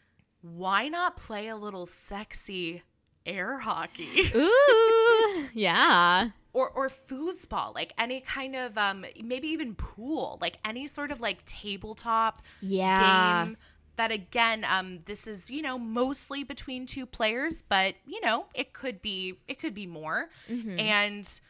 why 0.43 0.89
not 0.89 1.17
play 1.17 1.49
a 1.49 1.57
little 1.57 1.87
sexy 1.87 2.83
air 3.27 3.59
hockey 3.59 4.23
Ooh. 4.37 5.49
Yeah. 5.55 6.31
Or 6.53 6.71
or 6.71 6.89
foosball 6.89 7.75
like 7.75 7.93
any 7.99 8.21
kind 8.21 8.55
of 8.57 8.77
um 8.79 9.05
maybe 9.23 9.49
even 9.49 9.75
pool 9.75 10.39
like 10.41 10.59
any 10.65 10.87
sort 10.87 11.11
of 11.11 11.21
like 11.21 11.45
tabletop 11.45 12.43
Yeah. 12.61 12.95
game 12.95 13.57
that 13.97 14.11
again 14.13 14.65
um 14.71 15.01
this 15.05 15.27
is 15.27 15.51
you 15.51 15.63
know 15.63 15.79
mostly 15.79 16.45
between 16.45 16.87
two 16.87 17.07
players 17.07 17.63
but 17.63 17.95
you 18.07 18.21
know 18.21 18.47
it 18.55 18.73
could 18.73 19.01
be 19.03 19.35
it 19.49 19.59
could 19.59 19.75
be 19.75 19.87
more 19.87 20.29
Mhm. 20.49 20.79
and 20.79 21.41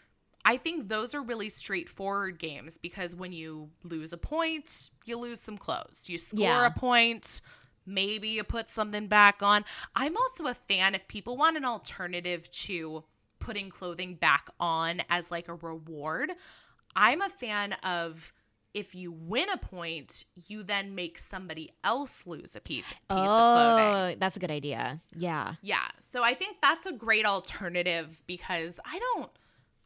i 0.45 0.57
think 0.57 0.89
those 0.89 1.15
are 1.15 1.23
really 1.23 1.49
straightforward 1.49 2.39
games 2.39 2.79
because 2.79 3.15
when 3.15 3.33
you 3.33 3.71
lose 3.85 4.13
a 4.13 4.19
point 4.19 4.91
you 5.05 5.17
lose 5.19 5.41
some 5.41 5.57
clothes 5.59 6.09
you 6.09 6.19
score 6.19 6.43
Yeah. 6.43 6.67
a 6.67 6.71
point 6.71 7.41
maybe 7.87 8.29
you 8.29 8.45
put 8.45 8.69
something 8.71 9.07
back 9.09 9.43
on 9.43 9.65
i'm 9.95 10.17
also 10.17 10.47
a 10.47 10.55
fan 10.55 10.95
if 10.95 11.07
people 11.09 11.37
want 11.37 11.57
an 11.57 11.65
alternative 11.65 12.49
to 12.51 13.05
putting 13.45 13.71
clothing 13.71 14.15
back 14.15 14.49
on 14.61 15.01
as 15.11 15.31
like 15.31 15.49
a 15.49 15.55
reward 15.55 16.33
i'm 16.97 17.21
a 17.21 17.29
fan 17.29 17.73
of 17.85 18.33
if 18.75 18.95
you 18.95 19.13
win 19.13 19.49
a 19.51 19.59
point, 19.59 20.25
you 20.47 20.63
then 20.63 20.95
make 20.95 21.19
somebody 21.19 21.71
else 21.85 22.27
lose 22.27 22.57
a 22.57 22.61
piece, 22.61 22.87
piece 22.87 22.95
of 23.11 23.27
clothing. 23.27 23.85
Oh, 23.85 24.15
that's 24.19 24.37
a 24.37 24.41
good 24.41 24.51
idea. 24.51 25.01
Yeah. 25.15 25.55
Yeah. 25.63 25.87
So 25.99 26.23
I 26.23 26.35
think 26.35 26.57
that's 26.63 26.87
a 26.87 26.93
great 26.93 27.27
alternative 27.27 28.23
because 28.27 28.81
I 28.85 28.99
don't 28.99 29.31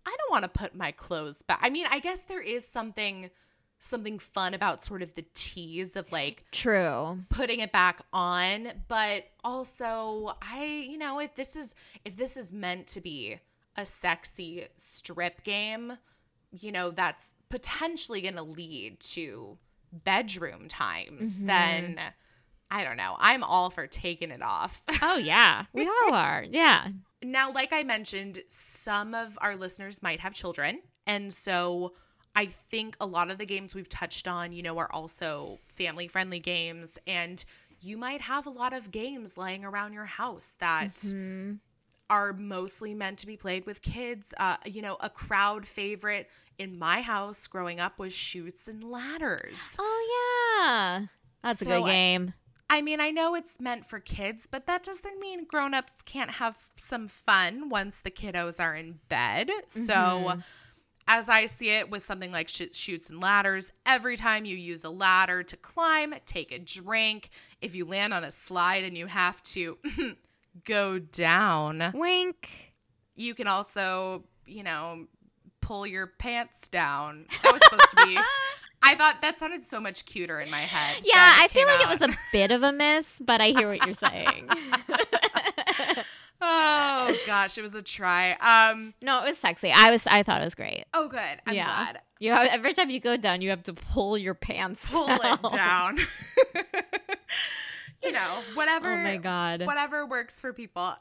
I 0.07 0.17
don't 0.17 0.31
want 0.31 0.45
to 0.45 0.49
put 0.49 0.77
my 0.77 0.93
clothes 0.93 1.43
back. 1.43 1.59
I 1.63 1.71
mean, 1.71 1.87
I 1.91 1.99
guess 1.99 2.23
there 2.23 2.41
is 2.41 2.67
something 2.67 3.31
something 3.79 4.19
fun 4.19 4.55
about 4.55 4.83
sort 4.83 5.03
of 5.03 5.15
the 5.15 5.25
tease 5.35 5.97
of 5.97 6.11
like 6.11 6.45
True. 6.53 7.19
putting 7.29 7.61
it 7.61 7.73
back 7.73 8.01
on, 8.13 8.69
but 8.89 9.25
also 9.45 10.37
I, 10.41 10.87
you 10.89 10.97
know, 10.97 11.19
if 11.19 11.35
this 11.35 11.57
is 11.57 11.75
if 12.05 12.17
this 12.17 12.37
is 12.37 12.53
meant 12.53 12.87
to 12.89 13.01
be 13.01 13.39
a 13.77 13.85
sexy 13.87 14.67
strip 14.77 15.43
game, 15.45 15.93
you 16.53 16.73
know, 16.73 16.91
that's 16.91 17.35
potentially 17.49 18.21
going 18.23 18.35
to 18.37 18.43
lead 18.43 19.01
to 19.01 19.59
bedroom 19.93 20.69
times, 20.69 21.35
Mhm. 21.35 21.47
then 21.47 22.01
I 22.71 22.83
don't 22.83 22.97
know. 22.97 23.15
I'm 23.19 23.45
all 23.45 23.71
for 23.71 23.87
taking 23.87 24.31
it 24.31 24.43
off. 24.43 24.83
Oh 25.03 25.19
yeah. 25.19 25.67
We 25.73 25.87
all 25.87 26.15
are. 26.15 26.43
Yeah. 26.43 26.89
Now, 27.23 27.53
like 27.53 27.73
I 27.73 27.83
mentioned, 27.85 28.41
some 28.49 29.15
of 29.15 29.39
our 29.41 29.55
listeners 29.57 30.03
might 30.03 30.21
have 30.21 30.35
children. 30.35 30.83
And 31.07 31.33
so 31.33 31.95
I 32.35 32.47
think 32.47 32.97
a 33.01 33.07
lot 33.07 33.31
of 33.31 33.39
the 33.39 33.47
games 33.47 33.75
we've 33.75 33.89
touched 33.89 34.27
on, 34.29 34.53
you 34.53 34.63
know, 34.63 34.77
are 34.79 34.91
also 34.93 35.61
family 35.69 36.09
friendly 36.09 36.41
games. 36.41 36.99
And 37.07 37.43
you 37.81 37.97
might 37.97 38.21
have 38.21 38.47
a 38.47 38.51
lot 38.51 38.73
of 38.73 38.91
games 38.91 39.37
laying 39.39 39.65
around 39.65 39.93
your 39.93 40.05
house 40.05 40.55
that 40.59 40.95
Mhm. 40.97 41.61
Are 42.09 42.33
mostly 42.33 42.95
meant 42.95 43.19
to 43.21 43.27
be 43.27 43.37
played 43.37 43.67
with 43.67 43.83
kids. 43.83 44.33
Uh, 44.39 44.57
you 44.65 44.81
know, 44.83 44.97
a 45.01 45.11
crowd 45.11 45.67
favorite 45.67 46.31
in 46.59 46.79
my 46.79 47.01
house 47.01 47.47
growing 47.47 47.81
up 47.81 47.99
was 47.99 48.13
Chutes 48.15 48.69
and 48.69 48.85
Ladders. 48.85 49.77
Oh 49.79 50.59
yeah. 50.63 51.07
That's 51.43 51.63
a 51.63 51.65
good 51.65 51.85
game. 51.85 52.33
I 52.69 52.83
mean, 52.83 53.01
I 53.01 53.11
know 53.11 53.35
it's 53.35 53.61
meant 53.61 53.85
for 53.87 54.01
kids, 54.01 54.49
but 54.51 54.67
that 54.67 54.83
doesn't 54.83 55.21
mean 55.21 55.45
grown-ups 55.45 56.03
can't 56.03 56.31
have 56.33 56.59
some 56.77 57.07
fun 57.07 57.69
once 57.69 58.01
the 58.01 58.11
kiddos 58.11 58.59
are 58.61 58.75
in 58.75 58.99
bed. 59.09 59.51
So, 59.69 59.93
Mhm. 59.95 60.43
as 61.07 61.29
I 61.29 61.47
see 61.47 61.71
it 61.71 61.89
with 61.91 62.05
something 62.05 62.33
like 62.33 62.49
sh- 62.49 62.73
chutes 62.73 63.09
and 63.11 63.21
ladders, 63.21 63.73
every 63.85 64.17
time 64.17 64.45
you 64.45 64.57
use 64.57 64.83
a 64.83 64.91
ladder 64.91 65.45
to 65.45 65.57
climb, 65.57 66.13
take 66.25 66.51
a 66.51 66.59
drink. 66.59 67.31
If 67.61 67.77
you 67.77 67.85
land 67.85 68.13
on 68.13 68.25
a 68.25 68.31
slide 68.33 68.83
and 68.83 68.99
you 68.99 69.07
have 69.07 69.41
to 69.45 69.79
go 70.65 70.99
down, 70.99 71.93
Wink. 71.95 72.73
you 73.15 73.35
can 73.35 73.47
also, 73.47 74.25
you 74.47 74.63
know, 74.63 75.07
pull 75.61 75.87
your 75.87 76.07
pants 76.07 76.69
down. 76.69 77.27
That 77.43 77.53
was 77.53 77.63
supposed 77.65 77.91
to 77.91 78.07
be. 78.07 78.19
I 78.83 78.95
thought 78.95 79.21
that 79.23 79.41
sounded 79.41 79.65
so 79.65 79.81
much 79.81 80.05
cuter 80.05 80.39
in 80.41 80.49
my 80.51 80.61
head. 80.61 81.03
Yeah, 81.03 81.15
I 81.39 81.49
feel 81.49 81.67
like 81.67 81.85
out. 81.85 81.93
it 81.95 82.01
was 82.01 82.09
a 82.15 82.19
bit 82.31 82.51
of 82.53 82.63
a 82.63 82.71
miss, 82.73 83.19
but 83.21 83.41
I 83.41 83.49
hear 83.49 83.69
what 83.69 83.85
you're 83.87 83.95
saying. 83.95 84.49
Oh 86.39 87.17
gosh, 87.27 87.57
it 87.57 87.63
was 87.63 87.75
a 87.75 87.81
try. 87.83 88.33
Um. 88.33 88.93
no, 89.01 89.23
it 89.25 89.29
was 89.31 89.39
sexy. 89.39 89.73
I 89.75 89.91
was 89.91 90.07
I 90.07 90.23
thought 90.23 90.43
it 90.43 90.45
was 90.45 90.55
great. 90.55 90.85
Oh, 90.93 91.09
good. 91.09 91.19
I'm 91.47 91.55
Yeah. 91.55 91.65
glad. 91.65 92.01
You 92.19 92.33
have, 92.33 92.47
every 92.49 92.75
time 92.75 92.91
you 92.91 93.01
go 93.01 93.17
down, 93.17 93.41
you 93.41 93.49
have 93.51 93.63
to 93.65 93.73
pull 93.73 94.19
your 94.19 94.35
pants. 94.35 94.91
Pull 94.91 95.07
it 95.09 95.43
down. 95.51 95.97
Know, 98.17 98.43
whatever. 98.55 98.93
Oh 98.93 99.03
my 99.03 99.17
god. 99.19 99.65
Whatever 99.67 100.07
works 100.07 100.41
for 100.41 100.53
people. 100.53 100.95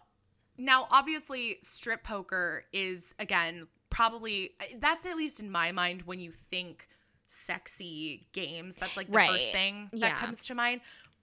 Now, 0.58 0.88
obviously, 0.92 1.58
strip 1.62 2.04
poker 2.04 2.64
is 2.72 3.14
again 3.20 3.68
probably 3.90 4.52
that's 4.80 5.06
at 5.06 5.16
least 5.16 5.40
in 5.40 5.50
my 5.50 5.72
mind 5.72 6.02
when 6.04 6.20
you 6.20 6.32
think 6.32 6.88
sexy 7.28 8.28
games. 8.34 8.76
That's 8.76 8.98
like 8.98 9.08
the 9.08 9.14
Right. 9.18 9.30
first 9.32 9.52
thing 9.52 9.90
that 9.94 10.00
Yeah. 10.00 10.16
comes 10.16 10.46
to 10.46 10.56
mind. 10.56 10.82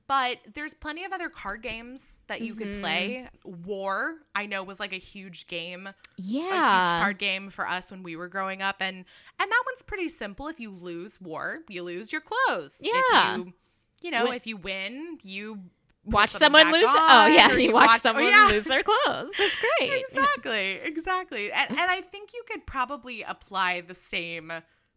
But 0.08 0.38
there's 0.54 0.74
plenty 0.74 1.04
of 1.04 1.12
other 1.12 1.28
card 1.28 1.62
games 1.62 2.20
that 2.26 2.40
you 2.42 2.54
could 2.54 2.68
Mhm. 2.74 2.80
play. 2.80 3.28
War, 3.44 4.16
I 4.34 4.46
know, 4.46 4.62
was 4.64 4.80
like 4.80 4.92
a 4.92 4.96
huge 4.98 5.46
game 5.46 5.88
Yeah. 6.16 6.40
a 6.82 6.84
huge 6.90 7.00
card 7.00 7.18
game 7.18 7.50
for 7.50 7.66
us 7.66 7.90
when 7.90 8.02
we 8.02 8.16
were 8.16 8.28
growing 8.28 8.60
up 8.62 8.76
and 8.82 8.96
and 9.38 9.50
that 9.50 9.62
one's 9.66 9.82
pretty 9.82 10.08
simple 10.08 10.48
if 10.48 10.58
you 10.60 10.70
lose 10.70 11.20
war 11.20 11.60
you 11.68 11.82
lose 11.82 12.10
your 12.12 12.20
clothes 12.20 12.78
Yeah. 12.80 13.32
if 13.32 13.38
you 13.38 13.54
you 14.02 14.10
know 14.10 14.24
Win- 14.24 14.34
if 14.34 14.46
you 14.46 14.56
win 14.56 15.18
you 15.22 15.70
watch 16.04 16.30
someone 16.30 16.70
lose. 16.72 16.84
on, 16.84 16.96
oh 16.96 17.26
yeah, 17.26 17.52
or 17.52 17.58
you 17.58 17.72
watch, 17.72 17.90
oh, 17.94 17.96
someone 17.98 18.24
yeah. 18.24 18.48
lose 18.50 18.64
their 18.64 18.82
clothes. 18.82 19.30
That's 19.38 19.64
great. 19.78 19.92
exactly 20.00 20.72
exactly 20.82 21.52
and, 21.52 21.70
and 21.70 21.78
i 21.90 22.00
think 22.00 22.32
you 22.32 22.42
could 22.50 22.66
probably 22.66 23.22
apply 23.22 23.82
the 23.82 23.94
same 23.94 24.52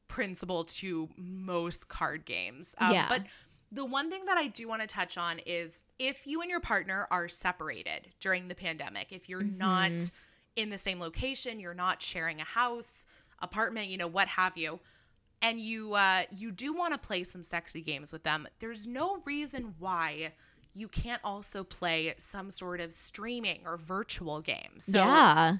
principle 0.07 0.63
to 0.65 1.09
most 1.17 1.89
card 1.89 2.25
games 2.25 2.73
Um, 2.79 2.93
Yeah. 2.93 3.07
but 3.09 3.23
the 3.71 3.83
one 3.85 4.09
thing 4.09 4.23
that 4.25 4.37
I 4.37 4.47
do 4.47 4.67
want 4.69 4.81
to 4.81 4.87
touch 4.87 5.17
on 5.17 5.39
is 5.39 5.81
if 5.99 6.27
you 6.27 6.41
and 6.41 6.49
your 6.49 6.59
partner 6.61 7.07
are 7.11 7.27
separated 7.27 8.07
during 8.21 8.47
the 8.47 8.55
pandemic, 8.55 9.11
if 9.11 9.27
you're 9.27 9.41
not 9.43 9.91
Mhm. 9.91 10.11
in 10.55 10.69
the 10.69 10.77
same 10.77 10.99
location, 10.99 11.59
you're 11.59 11.73
not 11.73 12.01
sharing 12.01 12.39
a 12.39 12.45
house, 12.45 13.05
apartment, 13.39 13.87
you 13.89 13.97
know, 13.97 14.07
what 14.07 14.27
have 14.29 14.55
you, 14.55 14.79
and 15.41 15.59
you 15.59 15.93
uh, 15.95 16.21
you 16.31 16.51
do 16.51 16.71
want 16.71 16.93
to 16.93 16.97
play 16.99 17.23
some 17.25 17.43
sexy 17.43 17.81
games 17.81 18.13
with 18.13 18.23
them, 18.23 18.47
there's 18.59 18.87
no 18.87 19.17
reason 19.25 19.73
why 19.79 20.31
you 20.75 20.87
can't 20.89 21.21
also 21.23 21.63
play 21.63 22.13
some 22.17 22.51
sort 22.51 22.81
of 22.81 22.93
streaming 22.93 23.61
or 23.65 23.77
virtual 23.77 24.41
game. 24.41 24.79
So 24.79 24.99
yeah. 24.99 25.57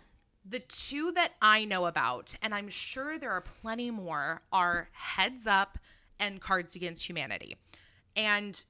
the 0.48 0.60
two 0.60 1.14
that 1.14 1.32
I 1.42 1.64
know 1.66 1.86
about, 1.86 2.36
and 2.42 2.54
I'm 2.54 2.68
sure 2.68 3.18
there 3.18 3.32
are 3.32 3.42
plenty 3.42 3.92
more, 3.92 4.42
are 4.52 4.90
Heads 4.92 5.48
Up 5.48 5.78
and 6.20 6.42
Cards 6.42 6.76
Against 6.76 7.08
Humanity. 7.08 7.56
And 8.18 8.64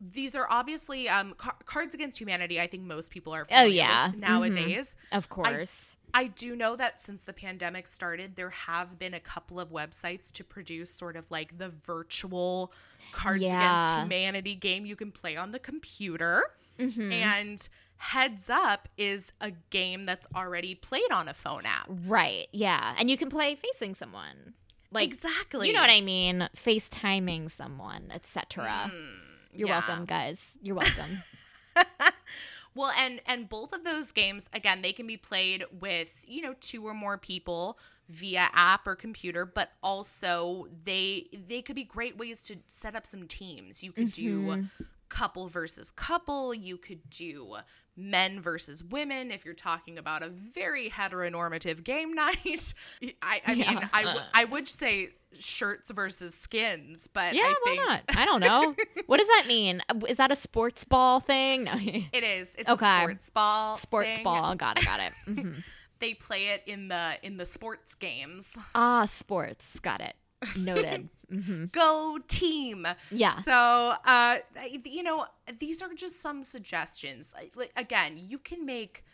these 0.00 0.34
are 0.36 0.46
obviously 0.48 1.08
um, 1.08 1.34
Car- 1.34 1.56
Cards 1.66 1.94
Against 1.94 2.18
Humanity. 2.20 2.60
I 2.60 2.68
think 2.68 2.84
most 2.84 3.10
people 3.10 3.34
are 3.34 3.44
familiar 3.44 3.66
Oh, 3.66 3.68
yeah. 3.68 4.06
with 4.10 4.18
nowadays. 4.18 4.96
Of 5.12 5.28
course. 5.28 5.96
I 6.14 6.26
do 6.26 6.56
know 6.56 6.76
that 6.76 7.00
since 7.00 7.22
the 7.22 7.32
pandemic 7.32 7.86
started, 7.86 8.36
there 8.36 8.50
have 8.50 8.98
been 8.98 9.14
a 9.14 9.20
couple 9.20 9.60
of 9.60 9.70
websites 9.70 10.32
to 10.32 10.44
produce 10.44 10.90
sort 10.90 11.16
of 11.16 11.30
like 11.30 11.58
the 11.58 11.68
virtual 11.84 12.72
Cards 13.12 13.42
Against 13.42 13.96
Humanity 13.96 14.54
game 14.54 14.86
you 14.86 14.96
can 14.96 15.12
play 15.12 15.36
on 15.36 15.52
the 15.52 15.58
computer. 15.58 16.42
Mhm. 16.78 17.12
And 17.12 17.68
Heads 17.96 18.48
Up 18.48 18.88
is 18.96 19.32
a 19.40 19.52
game 19.70 20.06
that's 20.06 20.26
already 20.34 20.74
played 20.74 21.10
on 21.12 21.28
a 21.28 21.34
phone 21.34 21.66
app. 21.66 21.86
Right. 21.88 22.48
Yeah. 22.52 22.94
And 22.98 23.10
you 23.10 23.18
can 23.18 23.28
play 23.28 23.54
facing 23.54 23.94
someone. 23.94 24.54
Like 24.90 25.04
exactly. 25.12 25.68
you 25.68 25.74
know 25.74 25.80
what 25.82 25.90
I 25.90 26.00
mean? 26.00 26.48
FaceTiming 26.56 27.50
someone, 27.50 28.10
etc. 28.12 28.90
Mm, 28.92 29.18
You're 29.52 29.68
yeah. 29.68 29.78
welcome, 29.86 30.04
guys. 30.04 30.44
You're 30.62 30.76
welcome. 30.76 31.10
well, 32.74 32.92
and 32.98 33.20
and 33.26 33.48
both 33.48 33.72
of 33.72 33.84
those 33.84 34.12
games 34.12 34.48
again, 34.52 34.82
they 34.82 34.92
can 34.92 35.06
be 35.06 35.16
played 35.16 35.64
with, 35.80 36.24
you 36.26 36.42
know, 36.42 36.54
two 36.60 36.86
or 36.86 36.94
more 36.94 37.18
people 37.18 37.78
via 38.08 38.48
app 38.52 38.86
or 38.86 38.94
computer, 38.96 39.44
but 39.44 39.72
also 39.82 40.66
they 40.84 41.26
they 41.32 41.62
could 41.62 41.76
be 41.76 41.84
great 41.84 42.16
ways 42.18 42.42
to 42.44 42.56
set 42.66 42.94
up 42.94 43.06
some 43.06 43.26
teams. 43.26 43.82
You 43.82 43.92
could 43.92 44.10
do 44.12 44.56
Mhm. 44.56 44.68
Couple 45.10 45.48
versus 45.48 45.90
couple, 45.92 46.54
you 46.54 46.76
could 46.78 47.00
do 47.10 47.56
men 47.96 48.40
versus 48.40 48.82
women 48.84 49.30
if 49.30 49.44
you're 49.44 49.52
talking 49.52 49.98
about 49.98 50.22
a 50.22 50.28
very 50.28 50.88
heteronormative 50.88 51.84
game 51.84 52.14
night. 52.14 52.72
I, 53.20 53.40
I 53.46 53.54
mean, 53.54 53.64
Yeah. 53.64 53.88
I, 53.92 54.02
w- 54.04 54.24
I 54.32 54.44
would 54.46 54.66
say 54.68 55.10
shirts 55.38 55.90
versus 55.90 56.34
skins, 56.34 57.08
but 57.12 57.34
yeah, 57.34 57.42
I 57.42 57.54
why 57.62 57.70
think 57.76 57.88
not? 57.88 58.02
I 58.16 58.24
don't 58.24 58.40
know. 58.40 58.74
what 59.06 59.18
does 59.18 59.28
that 59.28 59.44
mean? 59.46 59.82
Is 60.08 60.16
that 60.16 60.30
a 60.32 60.36
sports 60.36 60.84
ball 60.84 61.20
thing? 61.20 61.64
No. 61.64 61.72
it 61.76 62.24
is. 62.24 62.52
It's 62.56 62.70
Okay. 62.70 62.86
a 62.86 63.00
sports 63.02 63.28
ball. 63.30 63.76
sports 63.76 64.08
thing. 64.08 64.24
ball. 64.24 64.54
Got 64.54 64.78
it. 64.78 64.84
Got 64.86 65.00
it. 65.00 65.12
Mhm. 65.28 65.62
They 65.98 66.14
play 66.14 66.46
it 66.46 66.62
in 66.66 66.88
the 66.88 67.12
in 67.22 67.36
the 67.36 67.44
sports 67.44 67.94
games. 67.94 68.56
Ah, 68.74 69.04
sports. 69.04 69.78
Got 69.80 70.00
it. 70.00 70.14
Noted. 70.56 71.08
hmm 71.30 71.66
Go 71.66 72.18
team. 72.28 72.86
Yeah. 73.10 73.38
So, 73.40 73.94
uh, 74.04 74.38
you 74.84 75.02
know, 75.02 75.26
these 75.58 75.82
are 75.82 75.92
just 75.94 76.20
some 76.20 76.42
suggestions. 76.42 77.34
Like, 77.56 77.72
again, 77.76 78.14
you 78.16 78.38
can 78.38 78.64
make 78.66 79.04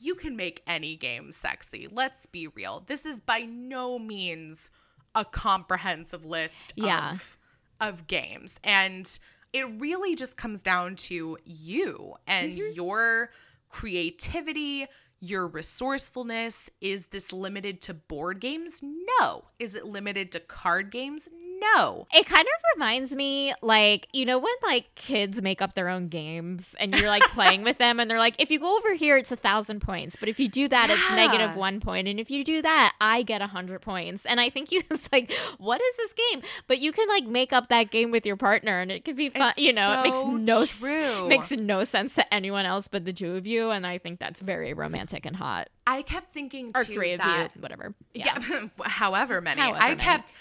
you 0.00 0.14
can 0.16 0.36
make 0.36 0.60
any 0.66 0.96
game 0.96 1.30
sexy. 1.30 1.86
Let's 1.90 2.26
be 2.26 2.48
real. 2.48 2.82
This 2.86 3.06
is 3.06 3.20
by 3.20 3.40
no 3.40 3.98
means 3.98 4.70
a 5.14 5.24
comprehensive 5.24 6.24
list 6.24 6.72
Yeah. 6.76 7.12
of 7.12 7.38
of 7.80 8.06
games, 8.06 8.58
and 8.64 9.06
it 9.52 9.68
really 9.80 10.14
just 10.16 10.36
comes 10.36 10.62
down 10.62 10.96
to 10.96 11.38
you 11.44 12.14
and 12.26 12.58
Mhm. 12.58 12.74
your 12.76 13.30
creativity. 13.68 14.86
Your 15.26 15.48
resourcefulness 15.48 16.68
is 16.82 17.06
this 17.06 17.32
limited 17.32 17.80
to 17.82 17.94
board 17.94 18.40
games? 18.40 18.82
No. 18.82 19.46
Is 19.58 19.74
it 19.74 19.86
limited 19.86 20.30
to 20.32 20.40
card 20.40 20.90
games? 20.90 21.30
No. 21.76 22.06
It 22.14 22.26
kind 22.26 22.42
of 22.46 22.76
reminds 22.76 23.12
me, 23.12 23.52
like, 23.62 24.08
you 24.12 24.24
know, 24.24 24.38
when 24.38 24.52
like 24.62 24.94
kids 24.94 25.42
make 25.42 25.62
up 25.62 25.74
their 25.74 25.88
own 25.88 26.08
games 26.08 26.74
and 26.78 26.94
you're 26.94 27.08
like 27.08 27.22
playing 27.30 27.62
with 27.62 27.78
them 27.78 28.00
and 28.00 28.10
they're 28.10 28.18
like, 28.18 28.34
if 28.38 28.50
you 28.50 28.58
go 28.58 28.76
over 28.76 28.94
here, 28.94 29.16
it's 29.16 29.32
a 29.32 29.36
thousand 29.36 29.80
points. 29.80 30.16
But 30.18 30.28
if 30.28 30.38
you 30.40 30.48
do 30.48 30.68
that, 30.68 30.90
it's 30.90 31.10
negative 31.10 31.56
one 31.56 31.80
point. 31.80 32.08
And 32.08 32.18
if 32.20 32.30
you 32.30 32.44
do 32.44 32.62
that, 32.62 32.94
I 33.00 33.22
get 33.22 33.42
a 33.42 33.46
hundred 33.46 33.80
points. 33.82 34.26
And 34.26 34.40
I 34.40 34.50
think 34.50 34.72
you, 34.72 34.82
it's 34.90 35.08
like, 35.12 35.32
what 35.58 35.80
is 35.80 35.96
this 35.96 36.12
game? 36.12 36.42
But 36.66 36.78
you 36.78 36.92
can 36.92 37.08
like 37.08 37.26
make 37.26 37.52
up 37.52 37.68
that 37.68 37.90
game 37.90 38.10
with 38.10 38.26
your 38.26 38.36
partner 38.36 38.80
and 38.80 38.90
it 38.90 39.04
could 39.04 39.16
be 39.16 39.30
fun. 39.30 39.50
It's 39.50 39.58
you 39.58 39.72
know, 39.72 40.00
it 40.00 40.02
makes 40.04 40.18
so 40.18 40.36
no 40.36 40.64
true. 40.64 41.28
makes 41.28 41.50
no 41.52 41.84
sense 41.84 42.14
to 42.16 42.34
anyone 42.34 42.66
else 42.66 42.88
but 42.88 43.04
the 43.04 43.12
two 43.12 43.34
of 43.34 43.46
you. 43.46 43.70
And 43.70 43.86
I 43.86 43.98
think 43.98 44.18
that's 44.20 44.40
very 44.40 44.72
romantic 44.74 45.26
and 45.26 45.36
hot. 45.36 45.68
I 45.86 46.02
kept 46.02 46.30
thinking 46.30 46.72
Or 46.74 46.84
three 46.84 47.12
of 47.12 47.18
that, 47.20 47.50
you, 47.54 47.60
whatever. 47.60 47.94
Yeah, 48.14 48.38
however 48.84 49.40
many. 49.40 49.60
However 49.60 49.78
I 49.82 49.88
many. 49.88 50.00
kept 50.00 50.32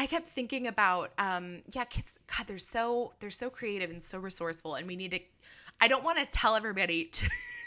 I 0.00 0.06
kept 0.06 0.28
thinking 0.28 0.66
about 0.68 1.12
um 1.18 1.62
yeah, 1.72 1.84
kids 1.84 2.18
god, 2.36 2.46
they're 2.46 2.58
so 2.58 3.12
they're 3.20 3.30
so 3.30 3.50
creative 3.50 3.90
and 3.90 4.02
so 4.02 4.18
resourceful 4.18 4.76
and 4.76 4.86
we 4.86 4.96
need 4.96 5.10
to 5.10 5.20
I 5.80 5.88
don't 5.88 6.02
want 6.04 6.18
to 6.18 6.30
tell 6.30 6.54
everybody 6.56 7.04
to 7.06 7.28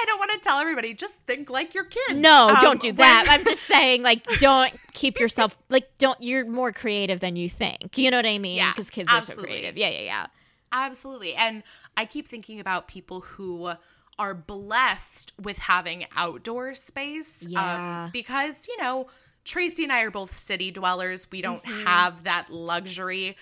I 0.00 0.04
don't 0.06 0.18
want 0.18 0.30
to 0.32 0.38
tell 0.40 0.58
everybody 0.58 0.94
just 0.94 1.20
think 1.26 1.48
like 1.50 1.74
your 1.74 1.84
kids. 1.84 2.16
No, 2.16 2.48
Um, 2.48 2.56
don't 2.60 2.80
do 2.80 2.88
when- 2.88 2.96
that. 2.96 3.26
I'm 3.28 3.44
just 3.52 3.62
saying, 3.62 4.02
like, 4.02 4.24
don't 4.40 4.72
keep 4.94 5.20
yourself 5.20 5.56
like, 5.68 5.96
don't. 5.98 6.20
You're 6.20 6.44
more 6.44 6.72
creative 6.72 7.20
than 7.20 7.36
you 7.36 7.48
think. 7.48 7.96
You 7.96 8.10
know 8.10 8.16
what 8.18 8.26
I 8.26 8.38
mean? 8.38 8.56
Yeah, 8.56 8.72
because 8.72 8.90
kids 8.90 9.08
are 9.12 9.22
so 9.22 9.36
creative. 9.36 9.76
Yeah, 9.76 9.90
yeah, 9.90 10.00
yeah. 10.00 10.26
Absolutely. 10.72 11.34
And 11.34 11.62
I 11.96 12.06
keep 12.06 12.26
thinking 12.26 12.58
about 12.58 12.88
people 12.88 13.20
who 13.20 13.70
are 14.18 14.34
blessed 14.34 15.32
with 15.40 15.58
having 15.58 16.06
outdoor 16.16 16.74
space. 16.74 17.44
Yeah. 17.46 18.04
Um, 18.06 18.10
because, 18.12 18.66
you 18.66 18.76
know, 18.82 19.06
Tracy 19.44 19.82
and 19.84 19.92
I 19.92 20.02
are 20.02 20.10
both 20.10 20.30
city 20.30 20.70
dwellers. 20.70 21.28
We 21.30 21.42
don't 21.42 21.62
Mm-hmm. 21.64 21.86
have 21.86 22.24
that 22.24 22.50
luxury. 22.50 23.36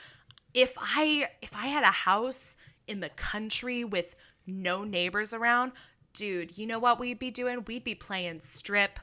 If 0.54 0.74
I 0.78 1.26
if 1.42 1.54
I 1.54 1.66
had 1.66 1.84
a 1.84 1.88
house 1.92 2.56
in 2.86 3.00
the 3.00 3.10
country 3.10 3.84
with 3.84 4.16
no 4.46 4.84
neighbors 4.84 5.32
around, 5.34 5.72
dude, 6.14 6.58
you 6.58 6.66
know 6.66 6.78
what 6.78 6.98
we'd 6.98 7.18
be 7.18 7.30
doing? 7.30 7.64
We'd 7.66 7.84
be 7.84 7.94
playing 7.94 8.40
strip 8.40 8.98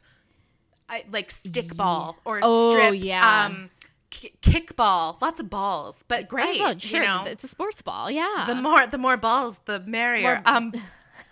I, 0.89 1.03
like 1.11 1.29
stickball 1.29 2.15
or 2.25 2.39
Oh, 2.43 2.69
strip 2.71 2.95
yeah. 3.03 3.45
um 3.45 3.69
ki- 4.09 4.33
kickball. 4.41 5.21
Lots 5.21 5.39
of 5.39 5.49
balls, 5.49 6.03
but 6.07 6.27
great. 6.27 6.59
Oh, 6.61 6.75
sure. 6.77 7.01
You 7.01 7.05
know? 7.07 7.23
It's 7.27 7.43
a 7.43 7.47
sports 7.47 7.81
ball. 7.81 8.09
Yeah. 8.09 8.45
the 8.47 8.55
more 8.55 8.87
the 8.87 8.97
more 8.97 9.17
balls 9.17 9.59
the 9.65 9.79
merrier 9.81 10.41
More- 10.45 10.55
um 10.55 10.73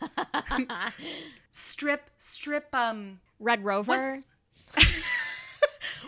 strip 1.49 2.09
strip 2.17 2.73
um 2.73 3.19
Red 3.39 3.63
Rover. 3.65 4.19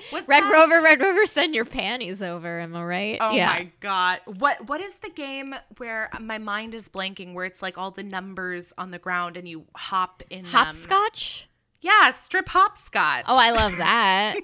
What's 0.10 0.28
Red 0.28 0.44
that? 0.44 0.52
Rover, 0.54 0.82
Red 0.82 1.02
Rover, 1.02 1.26
send 1.26 1.54
your 1.56 1.66
panties 1.66 2.22
over. 2.24 2.60
Am 2.60 2.76
I 2.76 2.84
right? 2.84 3.18
oh 3.22 3.32
yeah. 3.36 3.48
my 3.48 3.72
god 3.80 4.20
what 4.26 4.68
what 4.68 4.82
is 4.82 4.96
the 4.96 5.10
game 5.10 5.54
where 5.78 6.10
my 6.22 6.38
mind 6.38 6.74
is 6.76 6.90
blanking 6.90 7.34
where 7.34 7.46
it's 7.46 7.62
like 7.62 7.78
all 7.78 7.92
the 7.92 8.04
numbers 8.04 8.74
on 8.78 8.92
the 8.92 9.00
ground 9.00 9.38
and 9.38 9.48
you 9.48 9.66
hop 9.76 10.24
in 10.30 10.44
them? 10.44 10.52
Hopscotch. 10.52 11.48
yeah 11.82 12.12
strip 12.12 12.50
hopscotch 12.50 13.26
Oh, 13.28 13.38
I 13.40 13.52
love 13.52 13.78
that. 13.78 14.36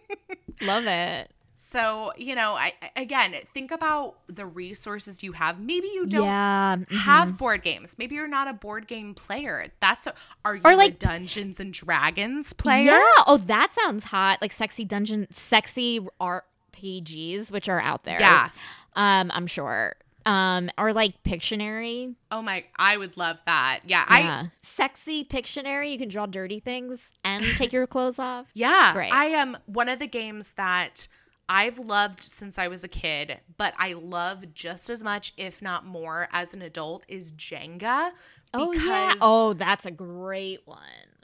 love 0.62 0.86
it. 0.86 1.30
So 1.76 2.12
you 2.16 2.34
know 2.34 2.54
I 2.54 2.72
I- 2.82 3.02
again 3.02 3.34
think 3.52 3.70
about 3.70 4.16
the 4.28 4.46
resources 4.46 5.22
you 5.22 5.32
have 5.32 5.60
maybe 5.60 5.88
you 5.88 6.06
don't 6.06 6.24
yeah. 6.26 6.76
mhm. 6.78 6.96
have 6.96 7.36
board 7.36 7.62
games. 7.62 7.96
Maybe 7.98 8.14
you're 8.14 8.28
not 8.28 8.48
a 8.48 8.54
board 8.54 8.86
game 8.88 9.14
player. 9.14 9.66
That's 9.80 10.06
a, 10.06 10.14
are 10.44 10.56
you 10.56 10.62
Or, 10.64 10.72
a 10.72 10.76
like- 10.76 10.98
Dungeons 10.98 11.60
and 11.60 11.72
Dragons 11.72 12.52
player? 12.52 12.92
Yeah. 12.92 13.22
Oh, 13.26 13.36
that 13.36 13.72
sounds 13.72 14.04
hot. 14.04 14.40
Like 14.40 14.52
sexy 14.52 14.84
dungeon, 14.84 15.26
sexy 15.32 16.00
RPGs, 16.20 17.52
which 17.52 17.68
are 17.68 17.80
out 17.80 18.04
there. 18.04 18.20
Yeah. 18.20 18.48
Um, 18.94 19.30
I'm 19.34 19.46
sure. 19.46 19.96
Um, 20.24 20.70
or 20.76 20.92
like 20.92 21.22
Pictionary. 21.22 22.14
Oh 22.32 22.42
my, 22.42 22.64
I 22.76 22.96
would 22.96 23.16
love 23.16 23.38
that. 23.46 23.80
Yeah, 23.86 24.04
Yeah. 24.10 24.46
Sexy 24.60 25.24
Pictionary. 25.24 25.92
You 25.92 25.98
can 25.98 26.08
draw 26.08 26.26
dirty 26.26 26.58
things 26.58 27.12
and 27.22 27.44
take 27.56 27.72
your 27.72 27.86
clothes 27.86 28.18
off. 28.18 28.46
Yeah, 28.54 28.92
Great. 28.92 29.12
I 29.12 29.26
am 29.26 29.56
one 29.66 29.88
of 29.88 29.98
the 30.00 30.08
games 30.08 30.50
that 30.56 31.06
I've 31.48 31.78
loved 31.78 32.22
since 32.22 32.58
I 32.58 32.68
was 32.68 32.82
a 32.84 32.88
kid, 32.88 33.38
but 33.56 33.74
I 33.78 33.92
love 33.92 34.52
just 34.54 34.90
as 34.90 35.02
much, 35.04 35.32
if 35.36 35.62
not 35.62 35.84
more, 35.86 36.28
as 36.32 36.54
an 36.54 36.62
adult 36.62 37.04
is 37.08 37.32
Jenga. 37.32 38.10
Oh 38.54 38.72
yeah. 38.72 38.78
because 39.10 39.18
Oh, 39.22 39.52
that's 39.52 39.86
a 39.86 39.90
great 39.90 40.60
one. 40.66 40.78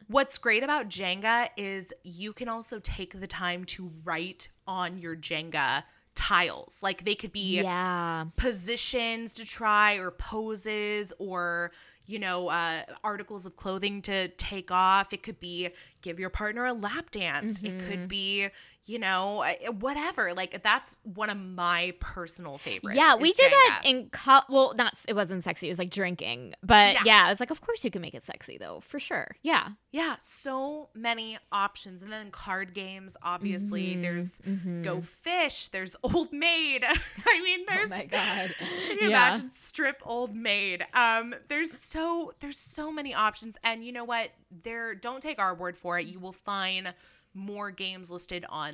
What's 0.08 0.36
great 0.38 0.62
about 0.62 0.88
Jenga 0.88 1.48
is 1.56 1.92
you 2.04 2.32
can 2.32 2.48
also 2.48 2.78
take 2.80 3.18
the 3.18 3.26
time 3.26 3.64
to 3.66 3.90
write 4.04 4.48
on 4.66 4.98
your 4.98 5.16
Jenga 5.16 5.84
tiles. 6.14 6.78
Like 6.82 7.04
they 7.04 7.14
could 7.14 7.32
be 7.32 7.62
Yeah. 7.62 8.26
positions 8.36 9.32
to 9.34 9.44
try 9.46 9.94
or 9.94 10.10
poses 10.10 11.12
or 11.18 11.72
you 12.04 12.18
know 12.18 12.48
uh, 12.48 12.82
articles 13.02 13.46
of 13.46 13.56
clothing 13.56 14.02
to 14.02 14.28
take 14.28 14.70
off 14.70 15.12
it 15.12 15.22
could 15.22 15.38
be 15.40 15.68
give 16.02 16.18
your 16.20 16.30
partner 16.30 16.66
a 16.66 16.72
lap 16.72 17.10
dance 17.12 17.58
it 17.62 17.78
Mm-hmm. 17.78 17.88
could 17.88 18.08
be 18.08 18.48
you 18.86 18.98
know 18.98 19.42
uh, 19.44 19.70
whatever 19.72 20.34
like 20.34 20.62
that's 20.62 20.98
one 21.04 21.30
of 21.30 21.36
my 21.38 21.94
personal 22.00 22.58
favorites 22.58 22.96
Yeah, 22.96 23.14
we 23.16 23.32
did 23.32 23.50
that 23.50 23.82
Jenga. 23.84 23.90
in 23.90 24.08
co- 24.10 24.40
well, 24.48 24.74
not 24.76 24.94
it 25.06 25.14
wasn't 25.14 25.44
sexy. 25.44 25.68
It 25.68 25.70
was 25.70 25.78
like 25.78 25.90
drinking, 25.90 26.54
but 26.62 26.94
Yeah. 26.94 27.02
yeah. 27.04 27.26
I 27.26 27.28
was 27.30 27.38
like, 27.40 27.50
of 27.50 27.60
course 27.60 27.84
you 27.84 27.90
can 27.90 28.02
make 28.02 28.14
it 28.14 28.24
sexy 28.24 28.58
though, 28.58 28.80
for 28.80 28.98
sure. 28.98 29.36
Yeah, 29.42 29.68
yeah 29.92 30.16
so 30.18 30.88
many 30.94 31.38
options 31.52 32.02
and 32.02 32.10
then 32.10 32.30
card 32.30 32.74
games 32.74 33.16
obviously 33.22 33.96
Mhm, 33.96 34.00
there's 34.02 34.40
mhm. 34.40 34.82
go 34.82 35.00
fish 35.00 35.68
there's 35.68 35.94
old 36.02 36.32
maid 36.32 36.84
i 37.26 37.42
mean 37.42 37.64
there's 37.68 37.90
Oh 37.92 37.94
my 37.96 38.04
god, 38.06 38.50
Can 38.58 38.98
you 38.98 39.10
Yeah. 39.10 39.28
imagine 39.28 39.50
strip 39.50 40.00
old 40.04 40.34
maid? 40.34 40.84
Um, 40.94 41.34
there's 41.48 41.72
so 41.72 42.32
there's 42.40 42.58
so 42.58 42.90
many 42.92 43.14
options, 43.14 43.56
and 43.64 43.84
you 43.84 43.92
know 43.92 44.04
what? 44.04 44.30
There 44.62 44.94
don't 44.94 45.20
take 45.22 45.38
our 45.40 45.54
word 45.54 45.76
for 45.76 45.98
it. 45.98 46.06
You 46.06 46.18
will 46.18 46.32
find 46.32 46.92
more 47.34 47.70
games 47.70 48.10
listed 48.10 48.44
on 48.48 48.72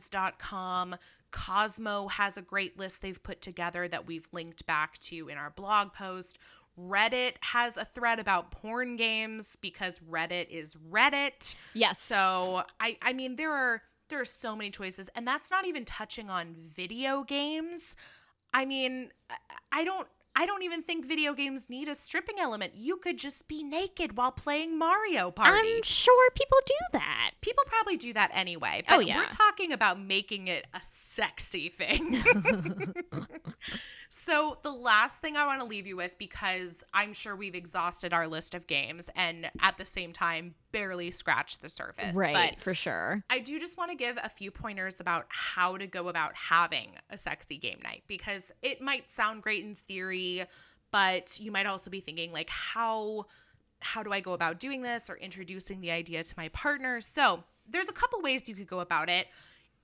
lovesense.com. 0.00 0.96
Cosmo 1.30 2.08
has 2.08 2.36
a 2.36 2.42
great 2.42 2.78
list 2.78 3.02
they've 3.02 3.22
put 3.22 3.40
together 3.40 3.86
that 3.88 4.06
we've 4.06 4.26
linked 4.32 4.66
back 4.66 4.98
to 4.98 5.28
in 5.28 5.38
our 5.38 5.50
blog 5.50 5.92
post. 5.92 6.38
Reddit 6.78 7.32
has 7.40 7.76
a 7.76 7.84
thread 7.84 8.18
about 8.18 8.50
porn 8.50 8.96
games 8.96 9.56
because 9.60 9.98
Reddit 10.00 10.48
is 10.48 10.76
Reddit. 10.90 11.54
Yes. 11.74 12.00
So 12.00 12.62
I 12.80 12.96
I 13.02 13.12
mean 13.12 13.36
there 13.36 13.52
are 13.52 13.82
there 14.08 14.20
are 14.20 14.24
so 14.24 14.56
many 14.56 14.70
choices 14.70 15.08
and 15.14 15.26
that's 15.26 15.50
not 15.50 15.66
even 15.66 15.84
touching 15.84 16.30
on 16.30 16.54
video 16.58 17.22
games. 17.22 17.96
I 18.54 18.64
mean 18.64 19.10
I- 19.28 19.36
I 19.72 19.84
don't 19.84 20.08
I 20.40 20.46
don't 20.46 20.62
even 20.62 20.82
think 20.82 21.04
video 21.04 21.34
games 21.34 21.68
need 21.68 21.86
a 21.88 21.94
stripping 21.94 22.36
element. 22.40 22.72
You 22.74 22.96
could 22.96 23.18
just 23.18 23.46
be 23.46 23.62
naked 23.62 24.16
while 24.16 24.32
playing 24.32 24.78
Mario 24.78 25.30
Party. 25.30 25.52
I'm 25.76 25.82
sure 25.82 26.30
people 26.30 26.56
do 26.64 26.74
that. 26.94 27.32
People 27.42 27.62
probably 27.66 27.98
do 27.98 28.14
that 28.14 28.30
anyway. 28.32 28.82
Oh, 28.88 28.96
But 28.96 29.06
yeah. 29.06 29.18
we're 29.18 29.26
talking 29.26 29.70
about 29.70 30.00
making 30.00 30.48
it 30.48 30.66
a 30.72 30.78
sexy 30.80 31.68
thing. 31.68 32.24
so, 34.12 34.58
the 34.64 34.72
last 34.72 35.20
thing 35.20 35.36
I 35.36 35.46
want 35.46 35.60
to 35.60 35.66
leave 35.66 35.86
you 35.86 35.96
with, 35.96 36.18
because 36.18 36.82
I'm 36.92 37.12
sure 37.12 37.36
we've 37.36 37.54
exhausted 37.54 38.12
our 38.12 38.26
list 38.26 38.56
of 38.56 38.66
games 38.66 39.08
and 39.14 39.48
at 39.60 39.76
the 39.76 39.84
same 39.84 40.12
time 40.12 40.56
barely 40.72 41.12
scratched 41.12 41.62
the 41.62 41.68
surface. 41.68 42.16
right, 42.16 42.34
But 42.50 42.60
for 42.60 42.74
sure. 42.74 43.22
I 43.30 43.38
do 43.38 43.56
just 43.60 43.78
want 43.78 43.92
to 43.92 43.96
give 43.96 44.18
a 44.20 44.28
few 44.28 44.50
pointers 44.50 44.98
about 44.98 45.26
how 45.28 45.76
to 45.76 45.86
go 45.86 46.08
about 46.08 46.34
having 46.34 46.90
a 47.08 47.16
sexy 47.16 47.56
game 47.56 47.78
night 47.84 48.02
because 48.08 48.50
it 48.62 48.80
might 48.80 49.12
sound 49.12 49.44
great 49.44 49.62
in 49.62 49.76
theory, 49.76 50.42
but 50.90 51.38
you 51.40 51.52
might 51.52 51.66
also 51.66 51.88
be 51.88 52.00
thinking 52.00 52.32
like 52.32 52.50
how 52.50 53.26
how 53.78 54.02
do 54.02 54.12
I 54.12 54.18
go 54.18 54.32
about 54.32 54.58
doing 54.58 54.82
this 54.82 55.08
or 55.08 55.16
introducing 55.18 55.80
the 55.80 55.92
idea 55.92 56.24
to 56.24 56.34
my 56.36 56.48
partner? 56.48 57.00
So, 57.00 57.44
there's 57.68 57.88
a 57.88 57.92
couple 57.92 58.20
ways 58.22 58.48
you 58.48 58.56
could 58.56 58.66
go 58.66 58.80
about 58.80 59.08
it. 59.08 59.28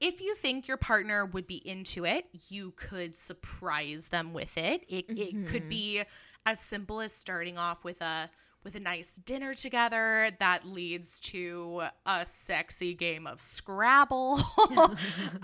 If 0.00 0.20
you 0.20 0.34
think 0.34 0.68
your 0.68 0.76
partner 0.76 1.24
would 1.26 1.46
be 1.46 1.66
into 1.66 2.04
it, 2.04 2.26
you 2.48 2.72
could 2.72 3.14
surprise 3.14 4.08
them 4.08 4.32
with 4.32 4.56
it. 4.58 4.82
It, 4.88 5.06
it 5.08 5.46
could 5.46 5.64
Mhm. 5.64 5.68
be 5.70 6.02
as 6.44 6.60
simple 6.60 7.00
as 7.00 7.12
starting 7.14 7.56
off 7.58 7.82
with 7.84 8.00
a 8.02 8.30
with 8.62 8.74
a 8.74 8.80
nice 8.80 9.14
dinner 9.14 9.54
together 9.54 10.28
that 10.40 10.66
leads 10.66 11.20
to 11.20 11.84
a 12.04 12.26
sexy 12.26 12.94
game 12.96 13.24
of 13.26 13.40
Scrabble. 13.40 14.38
uh, 14.76 14.96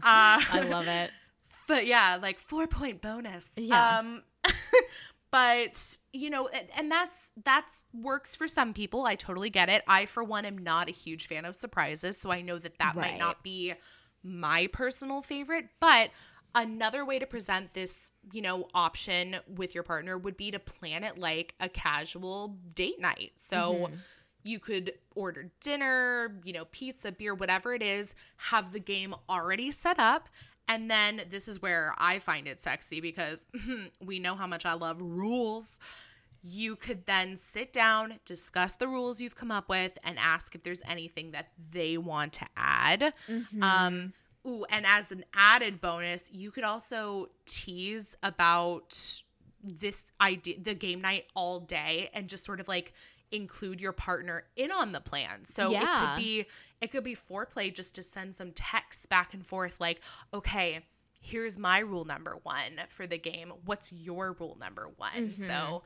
I 0.02 0.66
love 0.68 0.88
it. 0.88 1.12
but 1.68 1.86
yeah, 1.86 2.18
like 2.20 2.40
four 2.40 2.66
point 2.66 3.00
bonus. 3.00 3.52
Yeah. 3.56 3.98
Um, 4.00 4.22
but 5.30 5.96
you 6.12 6.30
know, 6.30 6.48
and, 6.48 6.66
and 6.76 6.90
that's 6.90 7.30
that's 7.44 7.84
works 7.94 8.34
for 8.36 8.48
some 8.48 8.74
people. 8.74 9.04
I 9.06 9.14
totally 9.14 9.50
get 9.50 9.68
it. 9.68 9.82
I, 9.88 10.06
for 10.06 10.24
one, 10.24 10.44
am 10.44 10.58
not 10.58 10.88
a 10.88 10.92
huge 10.92 11.26
fan 11.28 11.44
of 11.44 11.54
surprises, 11.56 12.18
so 12.18 12.30
I 12.30 12.42
know 12.42 12.58
that 12.58 12.78
that 12.78 12.96
might 12.96 13.18
not 13.18 13.42
be 13.42 13.74
my 14.22 14.68
personal 14.72 15.22
favorite. 15.22 15.68
But 15.80 16.10
another 16.54 17.04
way 17.04 17.18
to 17.18 17.26
present 17.26 17.74
this, 17.74 18.12
you 18.32 18.42
know, 18.42 18.68
option 18.74 19.36
with 19.48 19.74
your 19.74 19.84
partner 19.84 20.18
would 20.18 20.36
be 20.36 20.50
to 20.50 20.58
plan 20.58 21.04
it 21.04 21.18
like 21.18 21.54
a 21.60 21.68
casual 21.68 22.58
date 22.74 23.00
night. 23.00 23.32
So 23.36 23.88
Mhm. 23.88 23.98
you 24.44 24.58
could 24.58 24.92
order 25.14 25.50
dinner, 25.60 26.40
you 26.44 26.52
know, 26.52 26.64
pizza, 26.66 27.12
beer, 27.12 27.34
whatever 27.34 27.72
it 27.74 27.82
is, 27.82 28.14
have 28.36 28.72
the 28.72 28.80
game 28.80 29.14
already 29.28 29.70
set 29.70 29.98
up. 29.98 30.28
And 30.68 30.90
then 30.90 31.22
this 31.28 31.48
is 31.48 31.60
where 31.62 31.94
I 31.98 32.18
find 32.18 32.46
it 32.46 32.60
sexy 32.60 33.00
because 33.00 33.46
we 34.00 34.18
know 34.18 34.34
how 34.34 34.46
much 34.46 34.64
I 34.66 34.74
love 34.74 35.00
rules. 35.00 35.78
You 36.42 36.74
could 36.76 37.06
then 37.06 37.36
sit 37.36 37.72
down, 37.72 38.18
discuss 38.24 38.74
the 38.76 38.88
rules 38.88 39.20
you've 39.20 39.36
come 39.36 39.50
up 39.52 39.68
with, 39.68 39.96
and 40.04 40.18
ask 40.18 40.54
if 40.54 40.62
there's 40.62 40.82
anything 40.86 41.30
that 41.32 41.52
they 41.70 41.96
want 41.98 42.32
to 42.34 42.46
add. 42.56 43.14
Mhm. 43.28 43.62
Um, 43.62 44.12
ooh, 44.46 44.64
and 44.68 44.84
as 44.84 45.12
an 45.12 45.24
added 45.34 45.80
bonus, 45.80 46.30
you 46.32 46.50
could 46.50 46.64
also 46.64 47.30
tease 47.46 48.16
about 48.24 49.22
this 49.62 50.12
idea, 50.20 50.58
the 50.58 50.74
game 50.74 51.00
night 51.00 51.26
all 51.36 51.60
day, 51.60 52.10
and 52.12 52.28
just 52.28 52.44
sort 52.44 52.58
of 52.58 52.66
like 52.66 52.92
include 53.30 53.80
your 53.80 53.92
partner 53.92 54.44
in 54.56 54.70
on 54.72 54.92
the 54.92 55.00
plan. 55.00 55.44
So 55.44 55.70
it 55.70 56.16
could 56.16 56.22
be 56.22 56.46
it 56.80 56.90
could 56.90 57.04
be 57.04 57.14
foreplay 57.14 57.72
just 57.72 57.94
to 57.94 58.02
send 58.02 58.34
some 58.34 58.50
texts 58.52 59.06
back 59.06 59.32
and 59.34 59.46
forth, 59.46 59.80
like, 59.80 60.02
okay, 60.34 60.84
here's 61.20 61.56
my 61.56 61.78
rule 61.78 62.04
number 62.04 62.36
one 62.42 62.80
for 62.88 63.06
the 63.06 63.16
game. 63.18 63.52
What's 63.64 63.92
your 63.92 64.32
rule 64.32 64.56
number 64.60 64.88
one? 64.96 65.30
Mhm. 65.34 65.46
So 65.46 65.84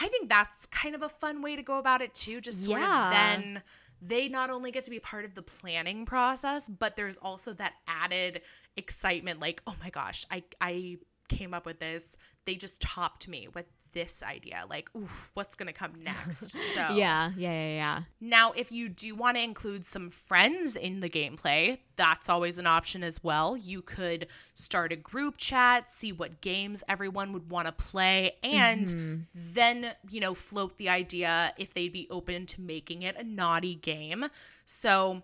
I 0.00 0.08
think 0.08 0.28
that's 0.28 0.66
kind 0.66 0.94
of 0.94 1.02
a 1.02 1.08
fun 1.08 1.42
way 1.42 1.56
to 1.56 1.62
go 1.62 1.78
about 1.78 2.00
it 2.00 2.14
too. 2.14 2.40
Just 2.40 2.64
sort 2.64 2.80
Yeah. 2.80 3.06
of 3.06 3.10
then 3.12 3.62
they 4.00 4.28
not 4.28 4.50
only 4.50 4.70
get 4.72 4.84
to 4.84 4.90
be 4.90 4.98
part 4.98 5.24
of 5.24 5.34
the 5.34 5.42
planning 5.42 6.04
process, 6.06 6.68
but 6.68 6.96
there's 6.96 7.18
also 7.18 7.52
that 7.54 7.74
added 7.86 8.42
excitement 8.76 9.38
like, 9.40 9.62
oh 9.66 9.74
my 9.80 9.90
gosh, 9.90 10.24
I 10.30 10.42
I 10.60 10.98
came 11.28 11.54
up 11.54 11.66
with 11.66 11.78
this. 11.78 12.16
They 12.44 12.54
just 12.56 12.82
topped 12.82 13.28
me 13.28 13.48
with 13.54 13.66
this 13.92 14.22
idea. 14.22 14.64
Like, 14.68 14.88
oof, 14.96 15.30
what's 15.34 15.54
gonna 15.56 15.72
come 15.72 15.92
next? 16.02 16.50
So 16.58 16.80
Yeah, 16.94 17.32
yeah, 17.36 17.52
yeah, 17.52 17.74
yeah. 17.74 18.02
now, 18.20 18.52
if 18.52 18.72
you 18.72 18.88
do 18.88 19.14
want 19.14 19.36
to 19.36 19.42
include 19.42 19.84
some 19.84 20.10
friends 20.10 20.76
in 20.76 21.00
the 21.00 21.08
gameplay, 21.08 21.78
that's 21.96 22.28
always 22.28 22.58
an 22.58 22.66
option 22.66 23.02
as 23.04 23.22
well. 23.22 23.56
You 23.56 23.82
could 23.82 24.28
start 24.54 24.92
a 24.92 24.96
group 24.96 25.36
chat, 25.36 25.90
see 25.90 26.12
what 26.12 26.40
games 26.40 26.82
everyone 26.88 27.32
would 27.32 27.50
want 27.50 27.66
to 27.66 27.72
play, 27.72 28.32
and 28.42 28.86
Mhm. 28.86 29.26
then, 29.34 29.92
you 30.10 30.20
know, 30.20 30.34
float 30.34 30.76
the 30.78 30.88
idea 30.88 31.52
if 31.58 31.74
they'd 31.74 31.92
be 31.92 32.06
open 32.10 32.46
to 32.46 32.60
making 32.60 33.02
it 33.02 33.16
a 33.16 33.24
naughty 33.24 33.74
game. 33.74 34.24
So 34.66 35.22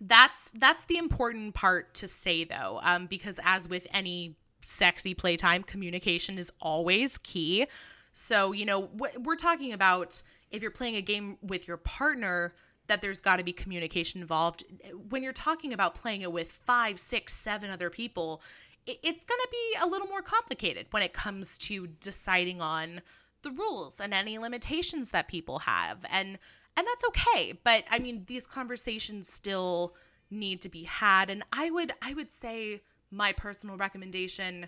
that's 0.00 0.50
that's 0.52 0.84
the 0.86 0.98
important 0.98 1.54
part 1.54 1.94
to 1.94 2.08
say 2.08 2.44
though, 2.44 2.80
um, 2.82 3.06
because 3.06 3.38
as 3.44 3.68
with 3.68 3.86
any 3.92 4.36
sexy 4.60 5.14
playtime, 5.14 5.62
communication 5.62 6.38
is 6.38 6.50
always 6.60 7.18
key. 7.18 7.66
So 8.12 8.52
you 8.52 8.64
know, 8.64 8.90
we're 9.20 9.36
talking 9.36 9.72
about 9.72 10.22
if 10.50 10.62
you're 10.62 10.70
playing 10.70 10.96
a 10.96 11.02
game 11.02 11.38
with 11.42 11.66
your 11.66 11.78
partner. 11.78 12.54
That 12.88 13.00
there's 13.00 13.20
got 13.20 13.38
to 13.38 13.44
be 13.44 13.52
communication 13.52 14.20
involved. 14.20 14.64
When 15.08 15.22
you're 15.22 15.32
talking 15.32 15.72
about 15.72 15.94
playing 15.94 16.22
it 16.22 16.32
with 16.32 16.50
five, 16.50 16.98
six, 16.98 17.32
seven 17.32 17.70
other 17.70 17.90
people, 17.90 18.42
it's 18.86 19.24
going 19.24 19.38
to 19.40 19.48
be 19.50 19.76
a 19.82 19.86
little 19.86 20.08
more 20.08 20.20
complicated 20.20 20.86
when 20.90 21.02
it 21.02 21.12
comes 21.12 21.56
to 21.58 21.86
deciding 22.00 22.60
on 22.60 23.00
the 23.42 23.50
rules 23.50 24.00
and 24.00 24.14
any 24.14 24.38
limitations 24.38 25.10
that 25.10 25.28
people 25.28 25.60
have 25.60 25.98
and 26.10 26.38
and 26.76 26.86
that's 26.86 27.04
okay 27.08 27.52
but 27.64 27.84
i 27.90 27.98
mean 27.98 28.22
these 28.26 28.46
conversations 28.46 29.30
still 29.30 29.94
need 30.30 30.60
to 30.60 30.68
be 30.68 30.84
had 30.84 31.28
and 31.28 31.42
i 31.52 31.70
would 31.70 31.92
i 32.02 32.14
would 32.14 32.30
say 32.30 32.80
my 33.10 33.32
personal 33.32 33.76
recommendation 33.76 34.66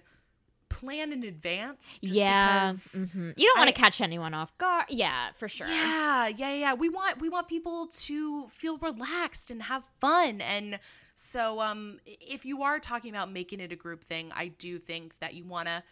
plan 0.78 1.12
in 1.12 1.22
advance 1.24 2.00
just 2.02 2.14
yeah. 2.14 2.72
because 2.72 3.06
mhm. 3.06 3.34
You 3.36 3.46
don't 3.46 3.58
want 3.58 3.74
to 3.74 3.80
catch 3.84 4.00
anyone 4.00 4.34
off 4.34 4.56
guard. 4.58 4.86
Yeah, 4.88 5.30
for 5.38 5.48
sure. 5.48 5.68
yeah, 5.68 6.28
yeah, 6.28 6.54
yeah. 6.54 6.74
We 6.74 6.88
want 6.88 7.20
we 7.20 7.28
want 7.28 7.46
people 7.48 7.88
to 8.06 8.46
feel 8.48 8.76
relaxed 8.78 9.50
and 9.50 9.62
have 9.62 9.84
fun. 10.00 10.40
And 10.40 10.78
so 11.14 11.60
um 11.60 11.98
if 12.04 12.44
you 12.44 12.62
are 12.62 12.78
talking 12.78 13.10
about 13.14 13.30
making 13.30 13.60
it 13.60 13.70
a 13.72 13.76
group 13.76 14.02
thing, 14.04 14.32
I 14.34 14.48
do 14.48 14.78
think 14.78 15.18
that 15.20 15.34
you 15.34 15.44
want 15.44 15.68
to 15.68 15.82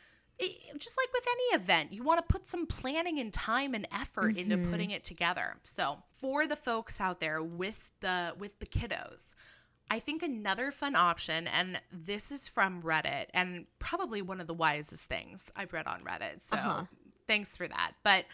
just 0.79 0.97
like 0.99 1.13
with 1.13 1.27
any 1.31 1.63
event, 1.63 1.93
you 1.93 2.03
want 2.03 2.19
to 2.19 2.25
put 2.33 2.47
some 2.49 2.67
planning 2.67 3.21
and 3.21 3.33
time 3.33 3.75
and 3.75 3.87
effort 3.93 4.37
into 4.37 4.57
Mhm. 4.57 4.71
putting 4.71 4.91
it 4.91 5.05
together. 5.05 5.57
So, 5.63 6.03
for 6.11 6.47
the 6.49 6.57
folks 6.57 7.01
out 7.01 7.21
there 7.21 7.41
with 7.43 7.81
the 8.01 8.35
with 8.39 8.59
the 8.59 8.67
kiddos, 8.67 9.35
I 9.93 9.99
think 9.99 10.23
another 10.23 10.71
fun 10.71 10.97
option, 10.97 11.47
and 11.49 11.79
this 11.93 12.33
is 12.33 12.49
from 12.49 12.83
Reddit, 12.83 13.27
and 13.35 13.67
probably 13.79 14.23
one 14.23 14.41
of 14.41 14.47
the 14.47 14.55
wisest 14.55 15.07
things 15.09 15.53
I've 15.55 15.75
read 15.75 15.87
on 15.87 16.01
Reddit. 16.03 16.41
So 16.41 16.57
Uh-huh. 16.57 16.85
thanks 17.29 17.57
for 17.59 17.69
that. 17.69 17.93
But 18.03 18.25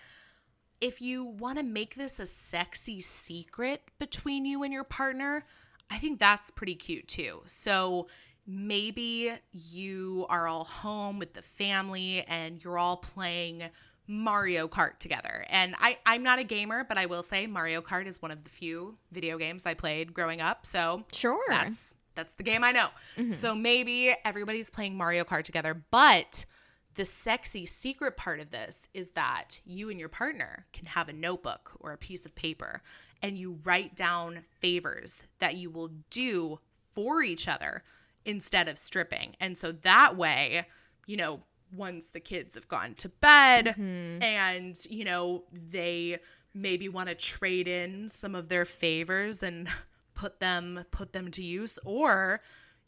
if 0.81 1.03
you 1.03 1.25
want 1.25 1.59
to 1.59 1.65
make 1.65 1.97
this 1.97 2.21
a 2.21 2.27
sexy 2.27 3.01
secret 3.01 3.83
between 3.99 4.45
you 4.45 4.63
and 4.63 4.73
your 4.73 4.85
partner, 4.85 5.45
I 5.91 5.99
think 5.99 6.21
that's 6.21 6.53
pretty 6.53 6.77
cute 6.77 7.09
too. 7.09 7.43
So 7.47 8.07
maybe 8.47 9.33
you 9.53 10.27
are 10.29 10.47
all 10.47 10.65
home 10.65 11.19
with 11.19 11.35
the 11.35 11.43
family 11.43 12.23
and 12.29 12.63
you're 12.63 12.79
all 12.79 12.99
playing 12.99 13.65
Mario 14.09 14.67
Kart 14.67 14.99
together. 14.99 15.45
And 15.51 15.75
I, 15.79 15.99
I'm 16.07 16.23
not 16.23 16.39
a 16.39 16.45
gamer, 16.45 16.83
but 16.83 16.97
I 16.99 17.07
will 17.07 17.23
say 17.23 17.47
Mario 17.47 17.81
Kart 17.83 18.07
is 18.07 18.21
one 18.21 18.31
of 18.31 18.43
the 18.43 18.51
few 18.51 18.97
video 19.13 19.37
games 19.39 19.67
I 19.67 19.75
played 19.75 20.13
growing 20.15 20.41
up. 20.41 20.65
So 20.67 21.05
Sure. 21.13 21.39
that's 21.49 21.95
that's 22.15 22.33
the 22.33 22.43
game 22.43 22.65
I 22.65 22.73
know. 22.73 22.89
Mhm. 23.17 23.33
So 23.33 23.55
maybe 23.55 24.13
everybody's 24.25 24.71
playing 24.71 24.97
Mario 24.97 25.23
Kart 25.23 25.45
together, 25.45 25.75
but 25.93 26.47
the 26.95 27.05
sexy 27.05 27.65
secret 27.65 28.17
part 28.17 28.41
of 28.41 28.51
this 28.51 28.89
is 28.93 29.11
that 29.11 29.61
you 29.65 29.89
and 29.89 30.01
your 30.01 30.09
partner 30.09 30.67
can 30.73 30.87
have 30.87 31.09
a 31.09 31.13
notebook 31.13 31.71
or 31.79 31.93
a 31.93 31.97
piece 31.99 32.27
of 32.27 32.35
paper 32.35 32.83
and 33.23 33.39
you 33.39 33.61
write 33.63 33.95
down 33.95 34.45
favors 34.59 35.27
that 35.39 35.57
you 35.57 35.71
will 35.71 35.91
do 36.11 36.59
for 36.91 37.23
each 37.23 37.47
other 37.47 37.85
instead 38.25 38.67
of 38.69 38.79
stripping. 38.79 39.37
And 39.39 39.57
so 39.57 39.71
that 39.71 40.17
way, 40.17 40.67
you 41.07 41.17
know, 41.17 41.41
once 41.73 42.11
the 42.11 42.21
kids 42.21 42.55
have 42.55 42.69
gone 42.69 42.95
to 42.95 43.09
bed 43.09 43.67
Mhm. 43.79 44.23
and, 44.23 44.77
you 44.91 45.05
know, 45.05 45.45
they 45.53 46.19
maybe 46.55 46.89
want 46.89 47.09
to 47.09 47.15
trade 47.15 47.69
in 47.69 48.09
some 48.09 48.35
of 48.35 48.49
their 48.49 48.65
favors 48.65 49.43
and 49.43 49.69
put 50.15 50.41
them 50.41 50.85
put 50.91 51.13
them 51.13 51.31
to 51.31 51.43
use 51.45 51.79
or 51.85 52.41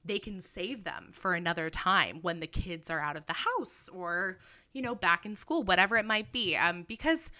they 0.04 0.18
can 0.18 0.40
save 0.40 0.82
them 0.82 1.10
for 1.12 1.34
another 1.34 1.68
time 1.70 2.18
when 2.22 2.40
the 2.40 2.46
kids 2.46 2.90
are 2.90 2.98
out 2.98 3.16
of 3.16 3.26
the 3.26 3.32
house 3.34 3.88
or 3.92 4.38
you 4.72 4.82
know 4.82 4.94
back 4.94 5.24
in 5.26 5.36
school 5.36 5.62
whatever 5.62 5.96
it 5.96 6.04
might 6.06 6.32
be 6.32 6.56
um 6.56 6.82
because 6.88 7.30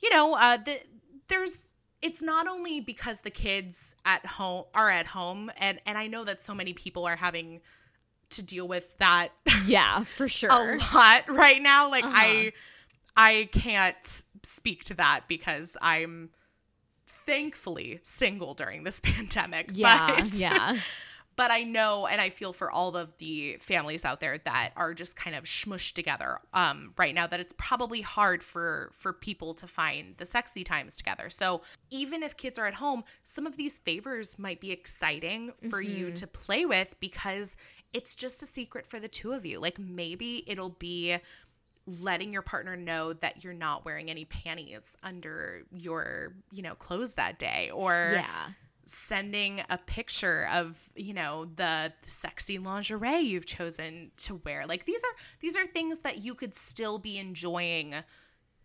you 0.00 0.10
know 0.10 0.34
uh 0.34 0.56
the, 0.58 0.76
there's 1.28 1.72
it's 2.02 2.22
not 2.22 2.46
only 2.46 2.80
because 2.80 3.22
the 3.22 3.30
kids 3.30 3.96
at 4.04 4.24
home 4.24 4.64
are 4.74 4.90
at 4.90 5.06
home 5.06 5.50
and 5.56 5.80
and 5.86 5.98
I 5.98 6.06
know 6.06 6.24
that 6.24 6.40
so 6.40 6.54
many 6.54 6.72
people 6.72 7.04
are 7.06 7.16
having 7.16 7.60
to 8.30 8.42
deal 8.42 8.66
with 8.68 8.96
that 8.98 9.28
Yeah, 9.66 10.04
for 10.04 10.28
sure. 10.28 10.50
a 10.50 10.78
lot 10.94 11.28
right 11.28 11.60
now 11.60 11.90
like 11.90 12.04
Uh-huh. 12.04 12.14
I 12.16 12.52
I 13.16 13.48
can't 13.52 13.96
speak 14.42 14.84
to 14.84 14.94
that 14.94 15.22
because 15.28 15.76
I'm 15.82 16.30
thankfully 17.06 18.00
single 18.02 18.54
during 18.54 18.84
this 18.84 19.00
pandemic 19.04 19.70
Yeah, 19.74 20.16
but 20.20 20.34
yeah. 20.34 20.76
but 21.36 21.50
I 21.50 21.62
know 21.62 22.06
and 22.06 22.20
I 22.20 22.28
feel 22.28 22.52
for 22.52 22.70
all 22.70 22.96
of 22.96 23.16
the 23.18 23.56
families 23.60 24.04
out 24.04 24.20
there 24.20 24.38
that 24.38 24.72
are 24.76 24.92
just 24.94 25.16
kind 25.16 25.34
of 25.34 25.44
smushed 25.44 25.94
together 25.94 26.38
um, 26.52 26.92
right 26.98 27.14
now 27.14 27.26
that 27.26 27.40
it's 27.40 27.54
probably 27.56 28.00
hard 28.00 28.42
for 28.42 28.90
for 28.94 29.12
people 29.12 29.54
to 29.54 29.66
find 29.66 30.16
the 30.18 30.26
sexy 30.26 30.64
times 30.64 30.96
together. 30.96 31.30
So 31.30 31.62
even 31.90 32.22
if 32.22 32.36
kids 32.36 32.58
are 32.58 32.66
at 32.66 32.74
home, 32.74 33.04
some 33.24 33.46
of 33.46 33.56
these 33.56 33.78
favors 33.78 34.38
might 34.38 34.60
be 34.60 34.70
exciting 34.70 35.52
for 35.70 35.80
you 35.80 36.06
Mhm. 36.08 36.14
to 36.16 36.26
play 36.26 36.66
with 36.66 36.94
because 37.00 37.56
it's 37.92 38.14
just 38.14 38.42
a 38.42 38.46
secret 38.46 38.86
for 38.86 39.00
the 39.00 39.08
two 39.08 39.32
of 39.32 39.44
you. 39.44 39.58
Like 39.60 39.78
maybe 39.78 40.44
it'll 40.46 40.70
be 40.78 41.16
letting 41.86 42.32
your 42.32 42.42
partner 42.42 42.76
know 42.76 43.12
that 43.14 43.42
you're 43.42 43.52
not 43.54 43.84
wearing 43.84 44.10
any 44.10 44.24
panties 44.24 44.96
under 45.02 45.62
your, 45.72 46.34
you 46.52 46.62
know, 46.62 46.74
clothes 46.74 47.14
that 47.14 47.38
day 47.38 47.70
or 47.72 48.12
Yeah. 48.14 48.48
sending 48.84 49.60
a 49.70 49.78
picture 49.78 50.48
of 50.52 50.88
you 50.96 51.14
know 51.14 51.44
the, 51.56 51.92
the 52.02 52.10
sexy 52.10 52.58
lingerie 52.58 53.20
you've 53.20 53.46
chosen 53.46 54.10
to 54.16 54.40
wear 54.44 54.66
like 54.66 54.84
these 54.84 55.02
are 55.04 55.16
these 55.40 55.56
are 55.56 55.66
things 55.66 56.00
that 56.00 56.24
you 56.24 56.34
could 56.34 56.54
still 56.54 56.98
be 56.98 57.18
enjoying 57.18 57.94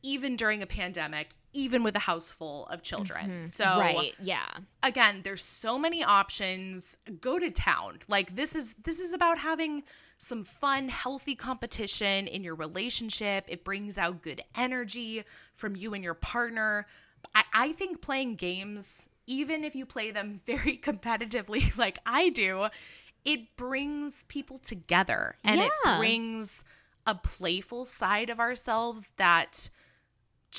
even 0.06 0.36
during 0.36 0.62
a 0.62 0.68
pandemic 0.68 1.32
even 1.54 1.82
with 1.84 1.96
a 1.96 2.00
house 2.00 2.30
full 2.30 2.68
of 2.68 2.82
children 2.84 3.30
Mhm. 3.42 3.46
so 3.46 3.80
Right. 3.80 4.14
Yeah. 4.22 4.46
again 4.84 5.22
there's 5.24 5.44
so 5.44 5.80
many 5.80 6.04
options 6.04 6.98
go 7.22 7.40
to 7.40 7.50
town 7.50 8.00
like 8.08 8.36
this 8.36 8.56
is 8.56 8.74
this 8.84 9.00
is 9.00 9.14
about 9.14 9.40
having 9.40 9.84
some 10.18 10.44
fun 10.44 10.88
healthy 10.90 11.36
competition 11.36 12.28
in 12.28 12.44
your 12.44 12.56
relationship 12.56 13.46
it 13.48 13.64
brings 13.66 13.98
out 13.98 14.22
good 14.22 14.42
energy 14.56 15.24
from 15.54 15.76
you 15.76 15.94
and 15.96 16.04
your 16.04 16.14
partner 16.14 16.86
i, 17.34 17.44
I 17.54 17.72
think 17.72 18.02
playing 18.02 18.36
games 18.36 19.10
even 19.28 19.64
if 19.64 19.74
you 19.76 19.86
play 19.88 20.12
them 20.12 20.36
very 20.46 20.78
competitively 20.78 21.76
like 21.86 21.98
i 22.06 22.30
do 22.30 22.68
it 23.26 23.56
brings 23.58 24.24
people 24.26 24.60
together 24.60 25.36
and 25.44 25.60
Yeah. 25.60 25.68
it 25.68 25.98
brings 26.00 26.64
a 27.08 27.16
playful 27.16 27.86
side 27.86 28.30
of 28.30 28.40
ourselves 28.40 29.12
that 29.18 29.70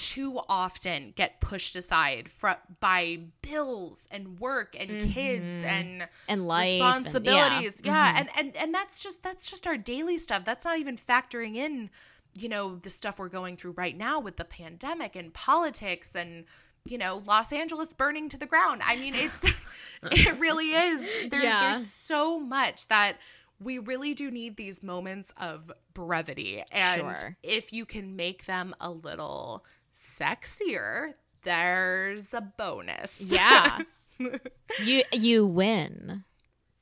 too 0.04 0.40
often 0.48 1.12
get 1.16 1.40
pushed 1.40 1.76
aside 1.76 2.28
fr- 2.28 2.60
by 2.80 3.20
bills 3.42 4.08
and 4.10 4.38
work 4.38 4.74
and 4.78 5.12
kids 5.12 5.64
and 5.64 6.08
And 6.28 6.46
life. 6.46 6.72
and- 6.74 6.82
responsibilities. 7.06 7.74
yeah. 7.84 7.92
yeah, 7.92 8.12
Mhm. 8.14 8.20
and, 8.20 8.28
and 8.38 8.56
and 8.56 8.74
that's 8.74 9.02
just 9.02 9.22
that's 9.22 9.48
just 9.50 9.66
our 9.66 9.76
daily 9.76 10.18
stuff. 10.18 10.44
That's 10.44 10.64
not 10.64 10.78
even 10.78 10.96
factoring 10.96 11.56
in, 11.56 11.90
you 12.38 12.48
know, 12.48 12.76
the 12.76 12.90
stuff 12.90 13.18
we're 13.18 13.28
going 13.28 13.56
through 13.56 13.72
right 13.72 13.96
now 13.96 14.20
with 14.20 14.36
the 14.36 14.44
pandemic 14.44 15.16
and 15.16 15.32
politics 15.32 16.14
and 16.16 16.44
you 16.84 16.98
know 16.98 17.22
Los 17.26 17.52
Angeles 17.52 17.92
burning 17.94 18.28
to 18.28 18.36
the 18.38 18.46
ground. 18.46 18.80
I 18.84 18.96
mean, 18.96 19.14
it's 19.14 19.42
it 20.02 20.38
really 20.38 20.66
is. 20.70 21.30
There, 21.30 21.42
Yeah. 21.42 21.60
There's 21.70 21.86
so 21.86 22.38
much 22.38 22.88
that 22.88 23.18
we 23.58 23.78
really 23.78 24.12
do 24.12 24.30
need 24.30 24.56
these 24.58 24.82
moments 24.82 25.32
of 25.40 25.72
brevity, 25.94 26.62
and 26.70 27.00
Sure. 27.18 27.36
if 27.42 27.72
you 27.72 27.86
can 27.86 28.14
make 28.14 28.44
them 28.44 28.74
a 28.82 28.90
little 28.90 29.64
sexier, 29.96 31.14
there's 31.42 32.34
a 32.34 32.42
bonus. 32.42 33.20
Yeah. 33.20 33.78
you 34.84 35.02
you 35.12 35.46
win. 35.46 36.24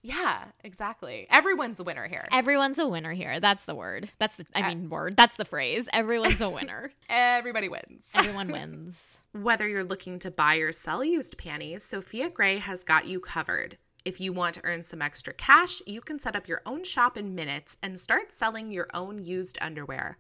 Yeah, 0.03 0.44
exactly. 0.62 1.27
Everyone's 1.31 1.81
a 1.81 1.85
winner 1.85 2.07
here. 2.07 2.27
Everyone's 2.31 2.79
a 2.79 2.87
winner 2.87 3.12
here. 3.12 3.40
That's 3.40 3.64
the 3.64 3.74
word. 3.74 4.11
That's 4.18 4.37
the 4.37 4.44
I 4.55 4.61
uh, 4.61 4.68
mean 4.68 4.90
word. 4.90 5.16
That's 5.16 5.37
the 5.37 5.46
phrase. 5.46 5.88
Everyone's 5.94 6.42
a 6.42 6.50
winner. 6.50 6.92
Everybody 7.09 7.70
wins. 7.70 8.11
Everyone 8.14 8.48
wins. 8.53 9.00
Whether 9.33 9.66
you're 9.66 9.83
looking 9.83 10.18
to 10.20 10.31
buy 10.31 10.57
or 10.57 10.72
sell 10.72 11.03
used 11.03 11.38
panties, 11.38 11.83
Sophia 11.83 12.29
Gray 12.29 12.59
has 12.59 12.85
got 12.85 13.07
you 13.07 13.18
covered. 13.18 13.79
If 14.05 14.20
you 14.20 14.35
want 14.35 14.55
to 14.57 14.64
earn 14.64 14.85
some 14.85 15.00
extra 15.00 15.33
cash, 15.33 15.81
you 15.87 16.03
can 16.03 16.18
set 16.18 16.37
up 16.37 16.48
your 16.48 16.61
own 16.66 16.85
shop 16.85 17.16
in 17.16 17.35
minutes 17.35 17.79
and 17.83 17.98
start 17.98 18.31
selling 18.31 18.70
your 18.70 18.88
own 18.92 19.24
used 19.24 19.57
underwear. 19.62 20.18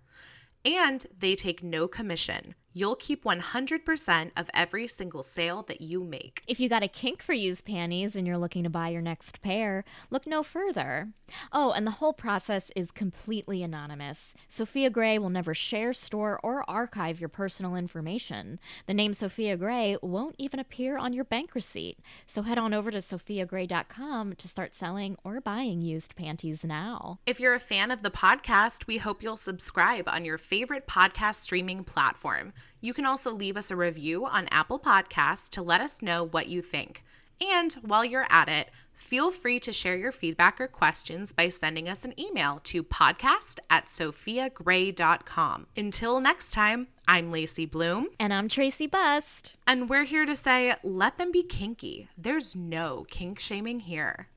And 0.64 1.06
they 1.18 1.34
take 1.34 1.62
no 1.62 1.86
commission. 1.88 2.54
You'll 2.76 2.96
keep 2.96 3.22
100% 3.22 4.30
of 4.36 4.50
every 4.52 4.88
single 4.88 5.22
sale 5.22 5.62
that 5.62 5.80
you 5.80 6.02
make. 6.02 6.42
If 6.48 6.58
you 6.58 6.68
got 6.68 6.82
a 6.82 6.88
kink 6.88 7.22
for 7.22 7.32
used 7.32 7.64
panties 7.64 8.16
and 8.16 8.26
you're 8.26 8.36
looking 8.36 8.64
to 8.64 8.68
buy 8.68 8.88
your 8.88 9.00
next 9.00 9.40
pair, 9.42 9.84
look 10.10 10.26
no 10.26 10.42
further. 10.42 11.10
Oh, 11.52 11.70
and 11.70 11.86
the 11.86 11.92
whole 11.92 12.12
process 12.12 12.72
is 12.74 12.90
completely 12.90 13.62
anonymous. 13.62 14.34
Sofia 14.48 14.90
Gray 14.90 15.20
will 15.20 15.30
never 15.30 15.54
share, 15.54 15.92
store, 15.92 16.40
or 16.42 16.68
archive 16.68 17.20
your 17.20 17.28
personal 17.28 17.76
information. 17.76 18.58
The 18.86 18.94
name 18.94 19.14
Sofia 19.14 19.56
Gray 19.56 19.96
won't 20.02 20.34
even 20.38 20.58
appear 20.58 20.98
on 20.98 21.12
your 21.12 21.24
bank 21.24 21.54
receipt. 21.54 22.00
So 22.26 22.42
head 22.42 22.58
on 22.58 22.74
over 22.74 22.90
to 22.90 22.98
sofiagray.com 22.98 24.34
to 24.34 24.48
start 24.48 24.74
selling 24.74 25.16
or 25.22 25.40
buying 25.40 25.80
used 25.80 26.16
panties 26.16 26.64
now. 26.64 27.20
If 27.24 27.38
you're 27.38 27.54
a 27.54 27.60
fan 27.60 27.92
of 27.92 28.02
the 28.02 28.10
podcast, 28.10 28.88
we 28.88 28.98
hope 28.98 29.22
you'll 29.22 29.36
subscribe 29.36 30.08
on 30.08 30.24
your 30.24 30.38
favorite 30.38 30.88
podcast 30.88 31.36
streaming 31.36 31.84
platform. 31.84 32.52
You 32.80 32.92
can 32.94 33.06
also 33.06 33.32
leave 33.32 33.56
us 33.56 33.70
a 33.70 33.76
review 33.76 34.26
on 34.26 34.48
Apple 34.50 34.78
Podcasts 34.78 35.48
to 35.50 35.62
let 35.62 35.80
us 35.80 36.02
know 36.02 36.24
what 36.24 36.48
you 36.48 36.60
think. 36.62 37.02
And 37.40 37.72
while 37.82 38.04
you're 38.04 38.26
at 38.30 38.48
it, 38.48 38.70
feel 38.92 39.30
free 39.30 39.58
to 39.60 39.72
share 39.72 39.96
your 39.96 40.12
feedback 40.12 40.60
or 40.60 40.68
questions 40.68 41.32
by 41.32 41.48
sending 41.48 41.88
us 41.88 42.04
an 42.04 42.18
email 42.20 42.60
to 42.64 42.84
podcast 42.84 43.58
at 43.70 43.86
sofiagray.com. 43.86 45.66
Until 45.76 46.20
next 46.20 46.52
time, 46.52 46.86
I'm 47.08 47.32
Lacey 47.32 47.66
Bloom, 47.66 48.08
And 48.20 48.32
I'm 48.32 48.48
Tracy 48.48 48.86
Bust. 48.86 49.56
and 49.66 49.88
we're 49.88 50.04
here 50.04 50.24
to 50.24 50.36
say 50.36 50.74
let 50.82 51.18
them 51.18 51.32
be 51.32 51.42
kinky. 51.42 52.08
There's 52.16 52.54
no 52.54 53.04
kink 53.10 53.38
shaming 53.40 53.80
here. 53.80 54.28